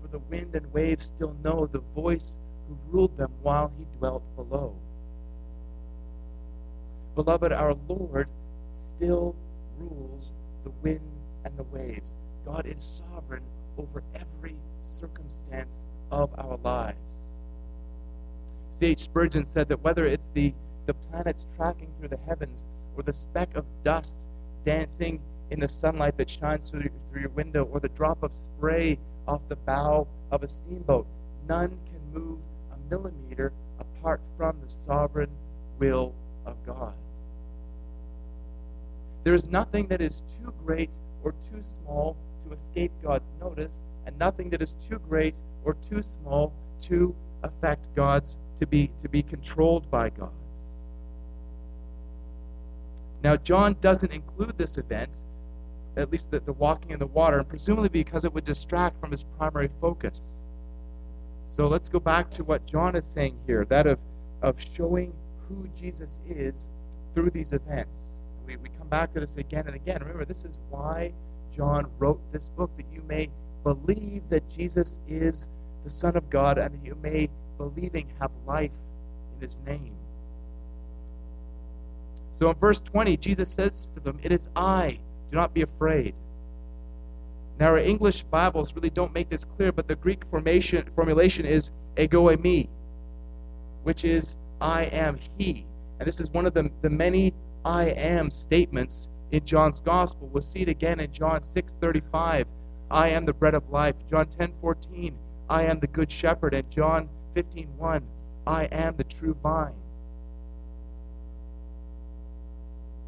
for 0.00 0.08
the 0.08 0.20
wind 0.30 0.54
and 0.54 0.72
waves 0.72 1.06
still 1.06 1.36
know 1.44 1.66
the 1.66 1.82
voice 1.94 2.38
who 2.68 2.76
ruled 2.90 3.16
them 3.16 3.32
while 3.42 3.72
he 3.78 3.84
dwelt 3.98 4.22
below. 4.36 4.74
Beloved, 7.14 7.52
our 7.52 7.74
Lord 7.88 8.28
still 8.72 9.34
rules 9.78 10.34
the 10.64 10.70
wind 10.82 11.00
and 11.44 11.56
the 11.56 11.64
waves. 11.64 12.14
God 12.44 12.66
is 12.66 12.82
sovereign 12.82 13.42
over 13.76 14.02
every 14.14 14.56
circumstance 14.84 15.84
of 16.10 16.30
our 16.38 16.58
lives. 16.62 17.07
C.H. 18.78 19.00
Spurgeon 19.00 19.44
said 19.44 19.68
that 19.70 19.82
whether 19.82 20.06
it's 20.06 20.28
the, 20.34 20.54
the 20.86 20.94
planets 20.94 21.46
tracking 21.56 21.90
through 21.98 22.08
the 22.08 22.18
heavens 22.28 22.64
or 22.96 23.02
the 23.02 23.12
speck 23.12 23.56
of 23.56 23.64
dust 23.82 24.20
dancing 24.64 25.20
in 25.50 25.58
the 25.58 25.66
sunlight 25.66 26.16
that 26.16 26.30
shines 26.30 26.70
through, 26.70 26.88
through 27.10 27.22
your 27.22 27.30
window 27.30 27.64
or 27.72 27.80
the 27.80 27.88
drop 27.88 28.22
of 28.22 28.32
spray 28.32 28.96
off 29.26 29.40
the 29.48 29.56
bow 29.56 30.06
of 30.30 30.44
a 30.44 30.48
steamboat, 30.48 31.08
none 31.48 31.76
can 31.86 32.20
move 32.20 32.38
a 32.72 32.90
millimeter 32.90 33.52
apart 33.80 34.20
from 34.36 34.56
the 34.62 34.68
sovereign 34.68 35.30
will 35.80 36.14
of 36.46 36.54
God. 36.64 36.94
There 39.24 39.34
is 39.34 39.48
nothing 39.48 39.88
that 39.88 40.00
is 40.00 40.22
too 40.40 40.54
great 40.64 40.90
or 41.24 41.32
too 41.32 41.62
small 41.82 42.16
to 42.46 42.54
escape 42.54 42.92
God's 43.02 43.28
notice, 43.40 43.80
and 44.06 44.16
nothing 44.18 44.50
that 44.50 44.62
is 44.62 44.76
too 44.88 45.00
great 45.08 45.34
or 45.64 45.74
too 45.74 46.00
small 46.00 46.52
to 46.82 47.12
affect 47.42 47.94
God's 47.94 48.38
to 48.58 48.66
be 48.66 48.90
to 49.02 49.08
be 49.08 49.22
controlled 49.22 49.90
by 49.90 50.10
God. 50.10 50.32
Now 53.22 53.36
John 53.36 53.76
doesn't 53.80 54.12
include 54.12 54.56
this 54.56 54.78
event, 54.78 55.16
at 55.96 56.10
least 56.10 56.30
the, 56.30 56.40
the 56.40 56.52
walking 56.52 56.92
in 56.92 56.98
the 56.98 57.06
water, 57.06 57.38
and 57.38 57.48
presumably 57.48 57.88
because 57.88 58.24
it 58.24 58.32
would 58.32 58.44
distract 58.44 59.00
from 59.00 59.10
his 59.10 59.22
primary 59.22 59.70
focus. 59.80 60.22
So 61.48 61.66
let's 61.66 61.88
go 61.88 61.98
back 61.98 62.30
to 62.32 62.44
what 62.44 62.64
John 62.66 62.94
is 62.94 63.06
saying 63.06 63.36
here, 63.46 63.64
that 63.64 63.86
of, 63.86 63.98
of 64.42 64.56
showing 64.60 65.12
who 65.48 65.68
Jesus 65.76 66.20
is 66.28 66.70
through 67.14 67.30
these 67.30 67.52
events. 67.52 68.00
We, 68.46 68.56
we 68.56 68.68
come 68.78 68.88
back 68.88 69.12
to 69.14 69.20
this 69.20 69.38
again 69.38 69.66
and 69.66 69.74
again. 69.74 69.98
Remember, 70.00 70.24
this 70.24 70.44
is 70.44 70.56
why 70.70 71.12
John 71.54 71.86
wrote 71.98 72.20
this 72.32 72.48
book, 72.48 72.70
that 72.76 72.86
you 72.92 73.02
may 73.08 73.28
believe 73.64 74.22
that 74.30 74.48
Jesus 74.48 75.00
is 75.08 75.48
the 75.88 75.94
Son 75.94 76.16
of 76.16 76.28
God 76.28 76.58
and 76.58 76.74
that 76.74 76.86
you 76.86 76.94
may, 77.02 77.30
believing, 77.56 78.06
have 78.20 78.30
life 78.46 78.70
in 79.34 79.40
his 79.40 79.58
name. 79.60 79.94
So 82.34 82.50
in 82.50 82.56
verse 82.56 82.80
20, 82.80 83.16
Jesus 83.16 83.48
says 83.48 83.90
to 83.94 84.00
them, 84.00 84.18
It 84.22 84.30
is 84.30 84.50
I, 84.54 84.98
do 85.30 85.38
not 85.38 85.54
be 85.54 85.62
afraid. 85.62 86.14
Now, 87.58 87.68
our 87.68 87.78
English 87.78 88.22
Bibles 88.24 88.74
really 88.74 88.90
don't 88.90 89.14
make 89.14 89.30
this 89.30 89.46
clear, 89.46 89.72
but 89.72 89.88
the 89.88 89.96
Greek 89.96 90.24
formation, 90.30 90.86
formulation 90.94 91.46
is 91.46 91.72
ego 91.98 92.28
eimi, 92.28 92.68
which 93.82 94.04
is 94.04 94.36
I 94.60 94.84
am 94.84 95.18
he. 95.38 95.64
And 95.98 96.06
this 96.06 96.20
is 96.20 96.28
one 96.30 96.44
of 96.44 96.52
the, 96.52 96.70
the 96.82 96.90
many 96.90 97.32
I 97.64 97.86
am 97.86 98.30
statements 98.30 99.08
in 99.32 99.42
John's 99.46 99.80
Gospel. 99.80 100.28
We'll 100.30 100.42
see 100.42 100.60
it 100.60 100.68
again 100.68 101.00
in 101.00 101.10
John 101.12 101.40
6:35. 101.40 102.44
I 102.90 103.08
am 103.08 103.24
the 103.24 103.32
bread 103.32 103.54
of 103.54 103.68
life. 103.70 103.96
John 104.10 104.26
10:14. 104.26 105.14
I 105.48 105.64
am 105.64 105.80
the 105.80 105.86
good 105.86 106.10
shepherd. 106.10 106.54
And 106.54 106.70
John 106.70 107.08
15:1. 107.34 108.02
I 108.46 108.64
am 108.64 108.96
the 108.96 109.04
true 109.04 109.34
vine. 109.42 109.74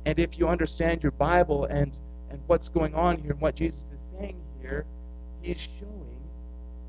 And 0.06 0.18
if 0.18 0.38
you 0.38 0.48
understand 0.48 1.02
your 1.02 1.12
Bible 1.12 1.64
and, 1.64 1.98
and 2.30 2.40
what's 2.46 2.68
going 2.68 2.94
on 2.94 3.18
here 3.18 3.32
and 3.32 3.40
what 3.40 3.54
Jesus 3.54 3.84
is 3.84 4.00
saying 4.18 4.40
here, 4.60 4.84
he 5.40 5.52
is 5.52 5.60
showing, 5.60 6.20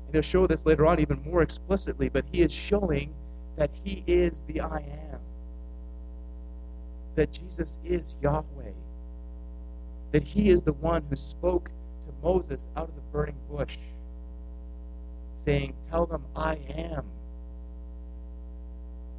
and 0.06 0.14
he'll 0.14 0.22
show 0.22 0.46
this 0.46 0.66
later 0.66 0.86
on 0.86 1.00
even 1.00 1.22
more 1.22 1.42
explicitly, 1.42 2.08
but 2.08 2.24
he 2.30 2.42
is 2.42 2.52
showing 2.52 3.14
that 3.56 3.70
he 3.84 4.04
is 4.06 4.40
the 4.42 4.60
I 4.60 4.78
am. 4.78 5.20
That 7.14 7.32
Jesus 7.32 7.78
is 7.84 8.16
Yahweh. 8.22 8.72
That 10.12 10.22
he 10.22 10.50
is 10.50 10.62
the 10.62 10.74
one 10.74 11.02
who 11.08 11.16
spoke 11.16 11.70
to 12.02 12.12
Moses 12.22 12.68
out 12.76 12.88
of 12.88 12.94
the 12.94 13.02
burning 13.12 13.36
bush, 13.50 13.78
saying, 15.44 15.74
Tell 15.90 16.06
them 16.06 16.24
I 16.36 16.54
am 16.74 17.04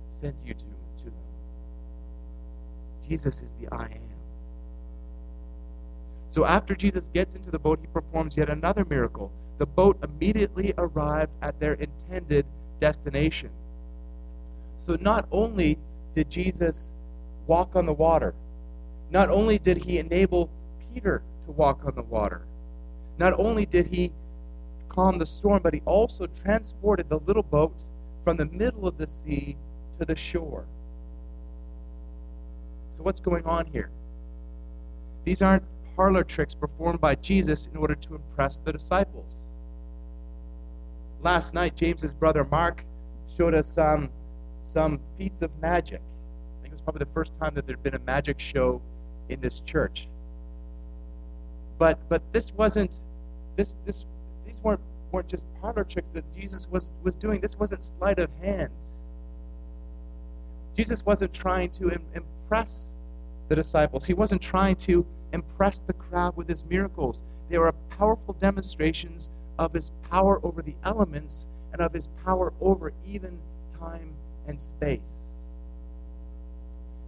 sent 0.09 0.35
you 0.45 0.53
to, 0.53 0.63
to 0.99 1.05
them. 1.05 1.13
Jesus 3.07 3.41
is 3.41 3.53
the 3.53 3.73
I 3.73 3.85
am. 3.85 4.13
So 6.29 6.45
after 6.45 6.75
Jesus 6.75 7.09
gets 7.13 7.35
into 7.35 7.51
the 7.51 7.59
boat, 7.59 7.79
he 7.81 7.87
performs 7.87 8.37
yet 8.37 8.49
another 8.49 8.85
miracle. 8.85 9.31
The 9.59 9.65
boat 9.65 9.97
immediately 10.03 10.73
arrived 10.77 11.31
at 11.41 11.59
their 11.59 11.73
intended 11.73 12.45
destination. 12.79 13.51
So 14.79 14.97
not 14.99 15.27
only 15.31 15.77
did 16.15 16.29
Jesus 16.29 16.89
walk 17.47 17.75
on 17.75 17.85
the 17.85 17.93
water, 17.93 18.33
not 19.11 19.29
only 19.29 19.59
did 19.59 19.77
he 19.77 19.99
enable 19.99 20.49
Peter 20.93 21.21
to 21.45 21.51
walk 21.51 21.85
on 21.85 21.95
the 21.95 22.01
water, 22.01 22.41
not 23.19 23.33
only 23.37 23.65
did 23.65 23.87
he 23.87 24.11
calm 24.93 25.17
the 25.17 25.25
storm, 25.25 25.61
but 25.63 25.73
he 25.73 25.81
also 25.85 26.27
transported 26.27 27.09
the 27.09 27.19
little 27.19 27.43
boat 27.43 27.85
from 28.23 28.37
the 28.37 28.45
middle 28.45 28.87
of 28.87 28.97
the 28.97 29.07
sea 29.07 29.57
to 29.99 30.05
the 30.05 30.15
shore. 30.15 30.65
So, 32.95 33.03
what's 33.03 33.19
going 33.19 33.45
on 33.45 33.65
here? 33.65 33.89
These 35.25 35.41
aren't 35.41 35.63
parlor 35.95 36.23
tricks 36.23 36.53
performed 36.53 37.01
by 37.01 37.15
Jesus 37.15 37.67
in 37.67 37.77
order 37.77 37.95
to 37.95 38.15
impress 38.15 38.57
the 38.57 38.71
disciples. 38.71 39.37
Last 41.21 41.53
night, 41.53 41.75
James's 41.75 42.13
brother 42.13 42.43
Mark 42.43 42.83
showed 43.35 43.53
us 43.53 43.67
some, 43.69 44.09
some 44.63 44.99
feats 45.17 45.41
of 45.41 45.51
magic. 45.61 46.01
I 46.01 46.61
think 46.61 46.73
it 46.73 46.75
was 46.75 46.81
probably 46.81 46.99
the 46.99 47.13
first 47.13 47.33
time 47.39 47.53
that 47.55 47.65
there'd 47.65 47.83
been 47.83 47.95
a 47.95 47.99
magic 47.99 48.39
show 48.39 48.81
in 49.29 49.39
this 49.39 49.61
church. 49.61 50.07
But 51.77 51.97
but 52.09 52.21
this 52.33 52.53
wasn't 52.53 53.01
this 53.55 53.75
this 53.85 54.05
these 54.45 54.57
weren't 54.63 54.81
weren't 55.11 55.27
just 55.27 55.45
parlor 55.61 55.83
tricks 55.83 56.09
that 56.09 56.23
Jesus 56.35 56.67
was 56.69 56.91
was 57.03 57.15
doing. 57.15 57.39
This 57.39 57.57
wasn't 57.57 57.83
sleight 57.83 58.19
of 58.19 58.29
hand. 58.41 58.71
Jesus 60.75 61.05
wasn't 61.05 61.33
trying 61.33 61.69
to 61.71 61.91
impress 62.15 62.87
the 63.49 63.55
disciples. 63.55 64.05
He 64.05 64.13
wasn't 64.13 64.41
trying 64.41 64.75
to 64.77 65.05
impress 65.33 65.81
the 65.81 65.93
crowd 65.93 66.35
with 66.35 66.47
his 66.47 66.65
miracles. 66.65 67.23
They 67.49 67.57
were 67.57 67.71
powerful 67.89 68.33
demonstrations 68.39 69.29
of 69.59 69.73
his 69.73 69.91
power 70.09 70.39
over 70.43 70.61
the 70.61 70.75
elements 70.83 71.47
and 71.71 71.81
of 71.81 71.93
his 71.93 72.07
power 72.25 72.53
over 72.59 72.91
even 73.05 73.37
time 73.79 74.13
and 74.47 74.59
space. 74.59 74.99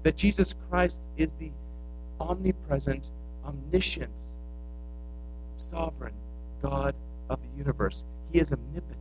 That 0.04 0.16
Jesus 0.16 0.54
Christ 0.70 1.08
is 1.18 1.34
the 1.34 1.52
omnipresent, 2.20 3.12
omniscient, 3.44 4.20
sovereign 5.56 6.14
God 6.62 6.94
of 7.30 7.40
the 7.42 7.58
universe. 7.58 8.06
He 8.32 8.40
is 8.40 8.52
omnipotent. 8.52 8.98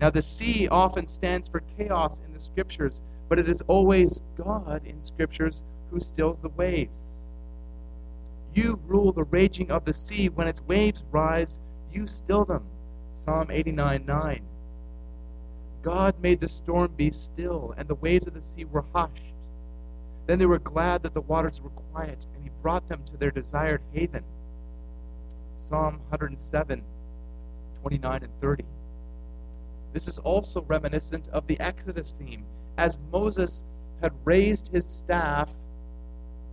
Now, 0.00 0.10
the 0.10 0.22
sea 0.22 0.68
often 0.68 1.06
stands 1.06 1.48
for 1.48 1.62
chaos 1.78 2.20
in 2.20 2.32
the 2.32 2.40
scriptures, 2.40 3.00
but 3.28 3.38
it 3.38 3.48
is 3.48 3.62
always 3.62 4.22
God 4.36 4.84
in 4.84 5.00
scriptures 5.00 5.62
who 5.90 6.00
stills 6.00 6.40
the 6.40 6.48
waves. 6.50 7.00
You 8.54 8.78
rule 8.86 9.12
the 9.12 9.24
raging 9.24 9.70
of 9.70 9.84
the 9.84 9.92
sea. 9.92 10.28
When 10.28 10.46
its 10.46 10.62
waves 10.62 11.04
rise, 11.10 11.58
you 11.92 12.06
still 12.06 12.44
them. 12.44 12.64
Psalm 13.24 13.50
89 13.50 14.04
9. 14.06 14.42
God 15.82 16.14
made 16.20 16.40
the 16.40 16.48
storm 16.48 16.92
be 16.96 17.10
still, 17.10 17.74
and 17.76 17.88
the 17.88 17.94
waves 17.96 18.26
of 18.26 18.34
the 18.34 18.42
sea 18.42 18.64
were 18.64 18.84
hushed. 18.94 19.34
Then 20.26 20.38
they 20.38 20.46
were 20.46 20.58
glad 20.58 21.02
that 21.02 21.14
the 21.14 21.20
waters 21.20 21.60
were 21.60 21.70
quiet, 21.70 22.26
and 22.34 22.42
he 22.42 22.50
brought 22.62 22.88
them 22.88 23.02
to 23.06 23.16
their 23.16 23.30
desired 23.30 23.82
haven. 23.92 24.24
Psalm 25.68 25.98
107 26.10 26.82
29 27.80 28.22
and 28.22 28.40
30. 28.40 28.64
This 29.94 30.08
is 30.08 30.18
also 30.18 30.62
reminiscent 30.62 31.28
of 31.28 31.46
the 31.46 31.58
Exodus 31.60 32.14
theme. 32.18 32.44
As 32.76 32.98
Moses 33.10 33.64
had 34.02 34.12
raised 34.24 34.72
his 34.72 34.86
staff, 34.86 35.54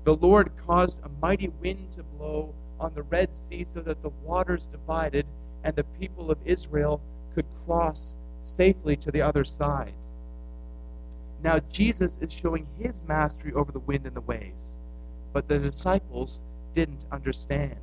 the 0.05 0.15
Lord 0.15 0.51
caused 0.65 1.03
a 1.03 1.09
mighty 1.21 1.49
wind 1.61 1.91
to 1.91 2.03
blow 2.03 2.53
on 2.79 2.93
the 2.93 3.03
Red 3.03 3.35
Sea 3.35 3.65
so 3.73 3.81
that 3.81 4.01
the 4.01 4.11
waters 4.23 4.67
divided 4.67 5.25
and 5.63 5.75
the 5.75 5.83
people 5.99 6.31
of 6.31 6.37
Israel 6.45 7.01
could 7.35 7.45
cross 7.65 8.17
safely 8.43 8.95
to 8.95 9.11
the 9.11 9.21
other 9.21 9.43
side. 9.43 9.93
Now, 11.43 11.59
Jesus 11.71 12.17
is 12.21 12.31
showing 12.31 12.65
his 12.79 13.03
mastery 13.03 13.53
over 13.53 13.71
the 13.71 13.79
wind 13.79 14.05
and 14.05 14.15
the 14.15 14.21
waves, 14.21 14.77
but 15.33 15.47
the 15.47 15.59
disciples 15.59 16.41
didn't 16.73 17.05
understand. 17.11 17.79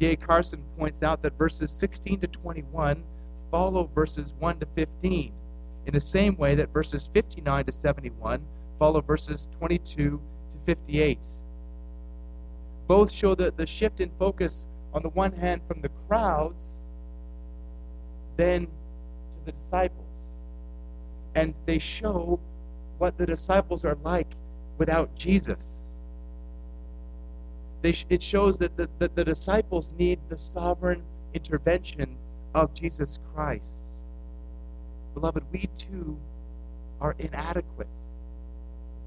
D.A. 0.00 0.16
Carson 0.16 0.64
points 0.78 1.02
out 1.02 1.22
that 1.22 1.36
verses 1.36 1.70
16 1.70 2.20
to 2.20 2.26
21 2.26 3.04
follow 3.50 3.90
verses 3.94 4.32
1 4.38 4.60
to 4.60 4.66
15, 4.74 5.32
in 5.86 5.92
the 5.92 6.00
same 6.00 6.36
way 6.36 6.54
that 6.54 6.72
verses 6.72 7.10
59 7.12 7.66
to 7.66 7.72
71 7.72 8.42
follow 8.78 9.02
verses 9.02 9.50
22 9.58 9.92
to 9.92 10.20
58. 10.64 11.18
Both 12.86 13.12
show 13.12 13.34
the, 13.34 13.52
the 13.54 13.66
shift 13.66 14.00
in 14.00 14.10
focus, 14.18 14.68
on 14.94 15.02
the 15.02 15.10
one 15.10 15.32
hand, 15.32 15.60
from 15.68 15.82
the 15.82 15.90
crowds, 16.08 16.64
then 18.38 18.66
to 18.66 19.44
the 19.44 19.52
disciples. 19.52 20.06
And 21.34 21.54
they 21.66 21.78
show 21.78 22.40
what 22.96 23.18
the 23.18 23.26
disciples 23.26 23.84
are 23.84 23.98
like 24.02 24.28
without 24.78 25.14
Jesus. 25.14 25.74
They, 27.82 27.94
it 28.10 28.22
shows 28.22 28.58
that 28.58 28.76
the, 28.76 28.88
that 28.98 29.16
the 29.16 29.24
disciples 29.24 29.92
need 29.98 30.18
the 30.28 30.36
sovereign 30.36 31.02
intervention 31.34 32.16
of 32.54 32.74
Jesus 32.74 33.18
Christ. 33.34 33.72
Beloved, 35.14 35.44
we 35.52 35.68
too 35.76 36.18
are 37.00 37.14
inadequate, 37.18 37.88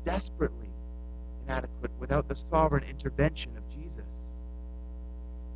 desperately 0.05 0.69
inadequate, 1.45 1.91
without 1.99 2.27
the 2.27 2.35
sovereign 2.35 2.83
intervention 2.83 3.51
of 3.57 3.69
Jesus. 3.69 4.27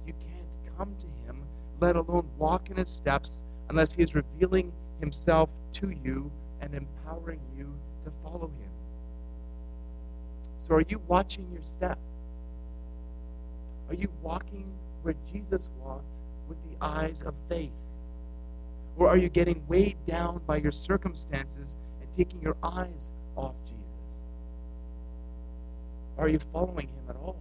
You 0.06 0.14
can't 0.14 0.78
come 0.78 0.94
to 1.00 1.08
Him, 1.26 1.42
let 1.80 1.96
alone 1.96 2.28
walk 2.38 2.70
in 2.70 2.78
His 2.78 2.90
steps, 2.90 3.42
unless 3.70 3.94
He 3.94 4.04
is 4.04 4.14
revealing 4.14 4.72
Himself 5.00 5.50
to 5.74 5.90
you 6.04 6.30
and 6.62 6.74
empowering 6.76 7.40
you 7.58 7.74
to 8.06 8.12
follow 8.24 8.48
Him. 8.48 8.70
So, 10.60 10.76
are 10.76 10.82
you 10.82 11.00
watching 11.08 11.48
your 11.52 11.64
step? 11.64 11.98
Are 13.90 13.96
you 13.96 14.10
walking 14.22 14.66
where 15.02 15.16
Jesus 15.32 15.70
walked 15.80 16.18
with 16.50 16.58
the 16.70 16.86
eyes 16.86 17.24
of 17.24 17.34
faith? 17.48 17.72
Or 18.98 19.08
are 19.08 19.18
you 19.18 19.30
getting 19.30 19.64
weighed 19.68 19.98
down 20.06 20.42
by 20.46 20.58
your 20.58 20.72
circumstances 20.72 21.78
and 22.02 22.10
taking 22.18 22.42
your 22.42 22.58
eyes 22.64 23.12
off 23.36 23.56
Jesus? 23.66 23.78
Are 26.18 26.28
you 26.28 26.40
following 26.40 26.88
him 26.88 27.10
at 27.10 27.16
all? 27.16 27.38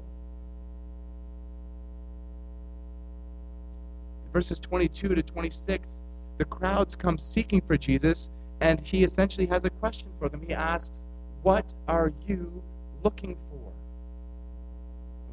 In 4.26 4.32
verses 4.32 4.60
22 4.60 5.14
to 5.14 5.22
26, 5.22 6.00
the 6.38 6.44
crowds 6.44 6.94
come 6.94 7.16
seeking 7.16 7.62
for 7.62 7.76
Jesus, 7.76 8.30
and 8.60 8.86
he 8.86 9.02
essentially 9.02 9.46
has 9.46 9.64
a 9.64 9.70
question 9.70 10.08
for 10.18 10.28
them. 10.28 10.42
He 10.46 10.52
asks, 10.52 11.02
What 11.42 11.74
are 11.88 12.12
you 12.26 12.62
looking 13.02 13.36
for? 13.50 13.72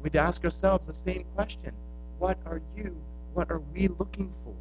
We 0.04 0.08
need 0.08 0.12
to 0.12 0.18
ask 0.18 0.44
ourselves 0.44 0.86
the 0.86 0.94
same 0.94 1.24
question 1.34 1.72
What 2.18 2.38
are 2.44 2.60
you, 2.76 2.94
what 3.32 3.50
are 3.50 3.62
we 3.74 3.88
looking 3.88 4.30
for? 4.44 4.54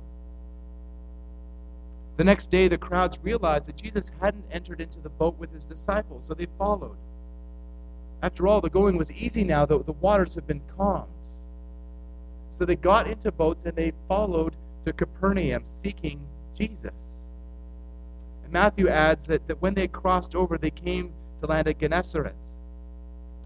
The 2.15 2.23
next 2.23 2.49
day, 2.49 2.69
the 2.69 2.77
crowds 2.77 3.19
realized 3.21 3.65
that 3.65 3.75
Jesus 3.75 4.09
hadn't 4.21 4.45
entered 4.51 4.79
into 4.79 5.01
the 5.01 5.09
boat 5.09 5.37
with 5.37 5.53
his 5.53 5.65
disciples, 5.65 6.27
so 6.27 6.33
they 6.33 6.47
followed. 6.57 6.95
After 8.21 8.47
all, 8.47 8.61
the 8.61 8.69
going 8.69 8.97
was 8.97 9.11
easy 9.11 9.43
now, 9.43 9.65
the, 9.65 9.83
the 9.83 9.91
waters 9.93 10.33
had 10.33 10.47
been 10.47 10.61
calmed. 10.77 11.09
So 12.57 12.63
they 12.63 12.77
got 12.77 13.07
into 13.09 13.29
boats 13.31 13.65
and 13.65 13.75
they 13.75 13.91
followed 14.07 14.55
to 14.85 14.93
Capernaum, 14.93 15.65
seeking 15.65 16.21
Jesus. 16.55 17.19
And 18.45 18.53
Matthew 18.53 18.87
adds 18.87 19.25
that, 19.25 19.45
that 19.47 19.61
when 19.61 19.73
they 19.73 19.89
crossed 19.89 20.35
over, 20.35 20.57
they 20.57 20.69
came 20.69 21.11
to 21.41 21.47
land 21.47 21.67
at 21.67 21.79
Gennesaret. 21.79 22.35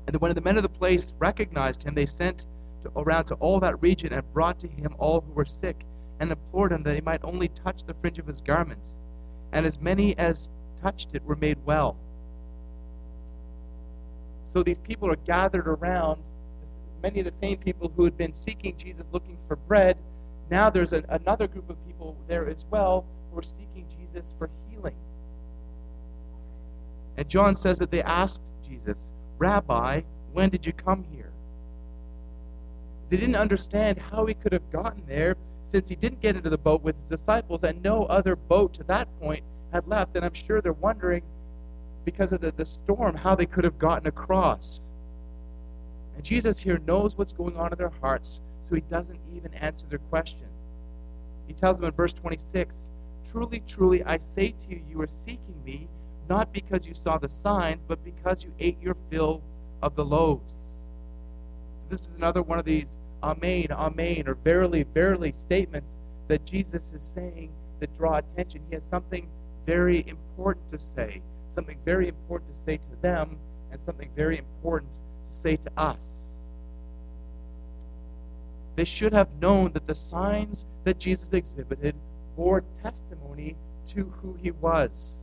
And 0.08 0.15
when 0.17 0.34
the 0.34 0.41
men 0.41 0.58
of 0.58 0.63
the 0.63 0.70
place 0.70 1.13
recognized 1.20 1.84
him, 1.84 1.93
they 1.93 2.06
sent 2.06 2.48
to, 2.84 2.91
around 2.96 3.26
to 3.26 3.36
all 3.36 3.60
that 3.60 3.82
region 3.82 4.13
and 4.13 4.34
brought 4.34 4.60
to 4.60 4.67
him 4.67 4.96
all 4.98 5.22
who 5.22 5.34
were 5.34 5.46
sick, 5.46 5.86
and 6.20 6.32
implored 6.32 6.72
him 6.72 6.84
that 6.84 6.96
he 6.96 7.02
might 7.02 7.24
only 7.24 7.50
touch 7.50 7.84
the 7.84 7.93
fringe 7.96 8.17
of 8.17 8.26
his 8.26 8.41
garment. 8.41 8.82
And 9.52 9.65
as 9.65 9.80
many 9.80 10.17
as 10.17 10.50
touched 10.82 11.10
it 11.13 11.24
were 11.24 11.36
made 11.36 11.58
well. 11.65 11.96
So 14.46 14.63
these 14.63 14.80
people 14.80 15.12
are 15.12 15.17
gathered 15.17 15.67
around 15.67 16.22
many 17.04 17.20
of 17.20 17.26
the 17.26 17.38
same 17.38 17.58
people 17.58 17.91
who 17.96 18.04
had 18.04 18.17
been 18.17 18.34
seeking 18.34 18.76
Jesus 18.78 19.06
looking 19.12 19.38
for 19.48 19.56
bread, 19.56 19.98
now 20.50 20.70
there's 20.70 20.93
an, 20.93 21.06
another 21.10 21.48
group 21.48 21.70
of 21.70 21.76
people 21.86 22.17
there 22.28 22.48
as 22.48 22.65
well 22.72 23.06
who 23.32 23.39
are 23.39 23.43
seeking 23.43 23.86
Jesus 24.00 24.34
for 24.38 24.50
healing. 24.70 24.96
And 27.17 27.28
John 27.28 27.56
says 27.56 27.80
that 27.80 27.91
they 27.91 28.04
asked 28.04 28.41
Jesus, 28.67 29.10
Rabbi, 29.38 30.02
when 30.34 30.50
did 30.50 30.65
you 30.65 30.73
come 30.73 31.06
here? 31.12 31.32
They 33.10 33.17
didn't 33.17 33.36
understand 33.36 33.97
how 33.97 34.26
he 34.26 34.34
could 34.34 34.52
have 34.52 34.69
gotten 34.71 35.04
there 35.08 35.36
since 35.63 35.88
he 35.88 35.95
didn't 35.95 36.21
get 36.21 36.36
into 36.36 36.50
the 36.50 36.58
boat 36.58 36.82
with 36.82 36.95
his 36.95 37.10
disciples 37.10 37.63
and 37.63 37.82
no 37.82 38.06
other 38.06 38.36
boat 38.36 38.73
to 38.76 38.84
that 38.86 39.08
point 39.19 39.43
had 39.71 39.88
left. 39.88 40.15
And 40.15 40.26
I'm 40.26 40.34
sure 40.34 40.62
they're 40.62 40.73
wondering, 40.73 41.23
because 42.06 42.32
of 42.32 42.41
the, 42.41 42.52
the 42.52 42.65
storm, 42.65 43.15
how 43.15 43.36
they 43.36 43.45
could 43.45 43.63
have 43.63 43.78
gotten 43.78 44.08
across. 44.08 44.82
And 46.15 46.23
Jesus 46.23 46.58
here 46.58 46.80
knows 46.88 47.17
what's 47.17 47.34
going 47.34 47.58
on 47.58 47.71
in 47.71 47.78
their 47.78 47.91
hearts, 48.02 48.41
so 48.63 48.76
he 48.76 48.82
doesn't 48.82 49.19
even 49.36 49.54
answer 49.54 49.86
their 49.88 50.00
question. 50.10 50.47
He 51.47 51.54
tells 51.54 51.78
them 51.78 51.88
in 51.88 51.91
verse 51.93 52.13
26 52.13 52.76
Truly, 53.32 53.62
truly, 53.67 54.04
I 54.04 54.17
say 54.19 54.52
to 54.52 54.69
you, 54.69 54.82
you 54.89 55.02
are 55.02 55.08
seeking 55.08 55.62
me, 55.65 55.88
not 56.30 56.52
because 56.54 56.88
you 56.88 56.94
saw 56.94 57.18
the 57.18 57.30
signs, 57.30 57.82
but 57.88 58.04
because 58.04 58.44
you 58.44 58.54
ate 58.60 58.82
your 58.82 58.96
fill 59.10 59.42
of 59.82 59.96
the 59.96 60.06
loaves. 60.06 60.54
So, 61.78 61.86
this 61.90 62.08
is 62.08 62.16
another 62.16 62.42
one 62.42 62.60
of 62.60 62.66
these 62.66 62.98
Amen, 63.24 63.68
Amen, 63.72 64.24
or 64.28 64.36
verily, 64.36 64.84
verily 64.94 65.32
statements 65.32 66.00
that 66.28 66.46
Jesus 66.46 66.92
is 66.94 67.12
saying 67.13 67.50
that 67.80 67.96
draw 67.98 68.18
attention. 68.18 68.62
He 68.70 68.76
has 68.76 68.86
something 68.86 69.28
very 69.66 70.08
important 70.08 70.70
to 70.70 70.80
say, 70.80 71.22
something 71.50 71.78
very 71.84 72.08
important 72.08 72.54
to 72.54 72.60
say 72.60 72.78
to 72.78 73.02
them, 73.02 73.38
and 73.72 73.82
something 73.82 74.10
very 74.16 74.38
important 74.38 74.92
to 75.28 75.36
say 75.36 75.56
to 75.56 75.72
us. 75.78 76.28
They 78.76 78.86
should 78.86 79.13
have 79.13 79.30
known 79.42 79.72
that 79.74 79.88
the 79.88 79.96
signs 79.96 80.68
that 80.84 81.00
Jesus 81.00 81.30
exhibited 81.34 81.96
bore 82.36 82.63
testimony 82.84 83.56
to 83.88 84.04
who 84.22 84.38
he 84.42 84.52
was. 84.52 85.16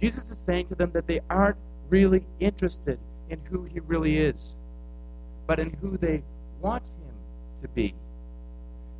Jesus 0.00 0.30
is 0.30 0.38
saying 0.38 0.68
to 0.68 0.74
them 0.74 0.90
that 0.92 1.06
they 1.06 1.20
aren't 1.30 1.58
really 1.88 2.26
interested 2.40 2.98
in 3.30 3.40
who 3.50 3.64
he 3.64 3.80
really 3.80 4.18
is 4.18 4.56
but 5.46 5.58
in 5.58 5.72
who 5.80 5.96
they 5.96 6.22
want 6.60 6.88
him 6.88 7.14
to 7.62 7.68
be. 7.68 7.94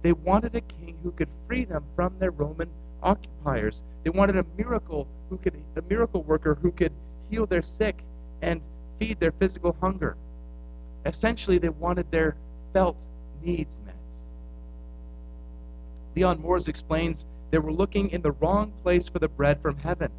They 0.02 0.12
wanted 0.12 0.54
a 0.54 0.60
king 0.60 0.96
who 1.02 1.10
could 1.10 1.28
free 1.46 1.64
them 1.64 1.84
from 1.96 2.18
their 2.18 2.30
Roman 2.30 2.70
occupiers. 3.02 3.82
They 4.04 4.10
wanted 4.10 4.36
a 4.36 4.46
miracle 4.56 5.08
who 5.28 5.38
could 5.38 5.60
a 5.76 5.82
miracle 5.82 6.22
worker 6.22 6.54
who 6.54 6.70
could 6.70 6.92
heal 7.28 7.46
their 7.46 7.62
sick 7.62 8.04
and 8.42 8.60
feed 8.98 9.18
their 9.18 9.32
physical 9.32 9.76
hunger. 9.80 10.16
Essentially, 11.04 11.58
they 11.58 11.68
wanted 11.68 12.10
their 12.10 12.36
felt 12.72 13.06
needs 13.42 13.78
met. 13.84 13.94
Leon 16.14 16.40
Morris 16.40 16.68
explains 16.68 17.26
they 17.50 17.58
were 17.58 17.72
looking 17.72 18.10
in 18.10 18.22
the 18.22 18.32
wrong 18.32 18.72
place 18.82 19.08
for 19.08 19.18
the 19.18 19.28
bread 19.28 19.60
from 19.60 19.76
heaven. 19.78 20.10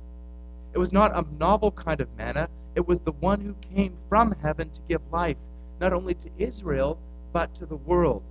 It 0.73 0.77
was 0.77 0.93
not 0.93 1.15
a 1.15 1.25
novel 1.37 1.71
kind 1.71 2.01
of 2.01 2.07
manna, 2.17 2.49
it 2.75 2.87
was 2.87 2.99
the 2.99 3.13
one 3.13 3.41
who 3.41 3.55
came 3.75 3.97
from 4.07 4.35
heaven 4.43 4.69
to 4.69 4.81
give 4.87 5.01
life 5.11 5.37
not 5.79 5.93
only 5.93 6.13
to 6.15 6.29
Israel, 6.37 6.99
but 7.33 7.53
to 7.55 7.65
the 7.65 7.75
world. 7.75 8.23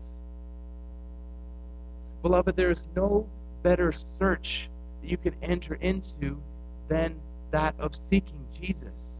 Beloved, 2.22 2.56
there 2.56 2.70
is 2.70 2.88
no 2.96 3.28
better 3.62 3.92
search 3.92 4.68
that 5.00 5.10
you 5.10 5.16
can 5.16 5.34
enter 5.42 5.74
into 5.74 6.40
than 6.88 7.16
that 7.50 7.74
of 7.78 7.94
seeking 7.94 8.44
Jesus. 8.52 9.16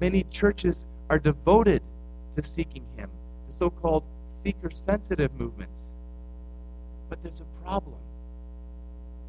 Many 0.00 0.24
churches 0.24 0.86
are 1.08 1.18
devoted 1.18 1.82
to 2.34 2.42
seeking 2.42 2.84
Him, 2.96 3.10
the 3.48 3.54
so 3.54 3.70
called 3.70 4.04
seeker 4.42 4.70
sensitive 4.70 5.32
movement. 5.38 5.70
But 7.08 7.22
there's 7.22 7.40
a 7.40 7.64
problem. 7.64 7.98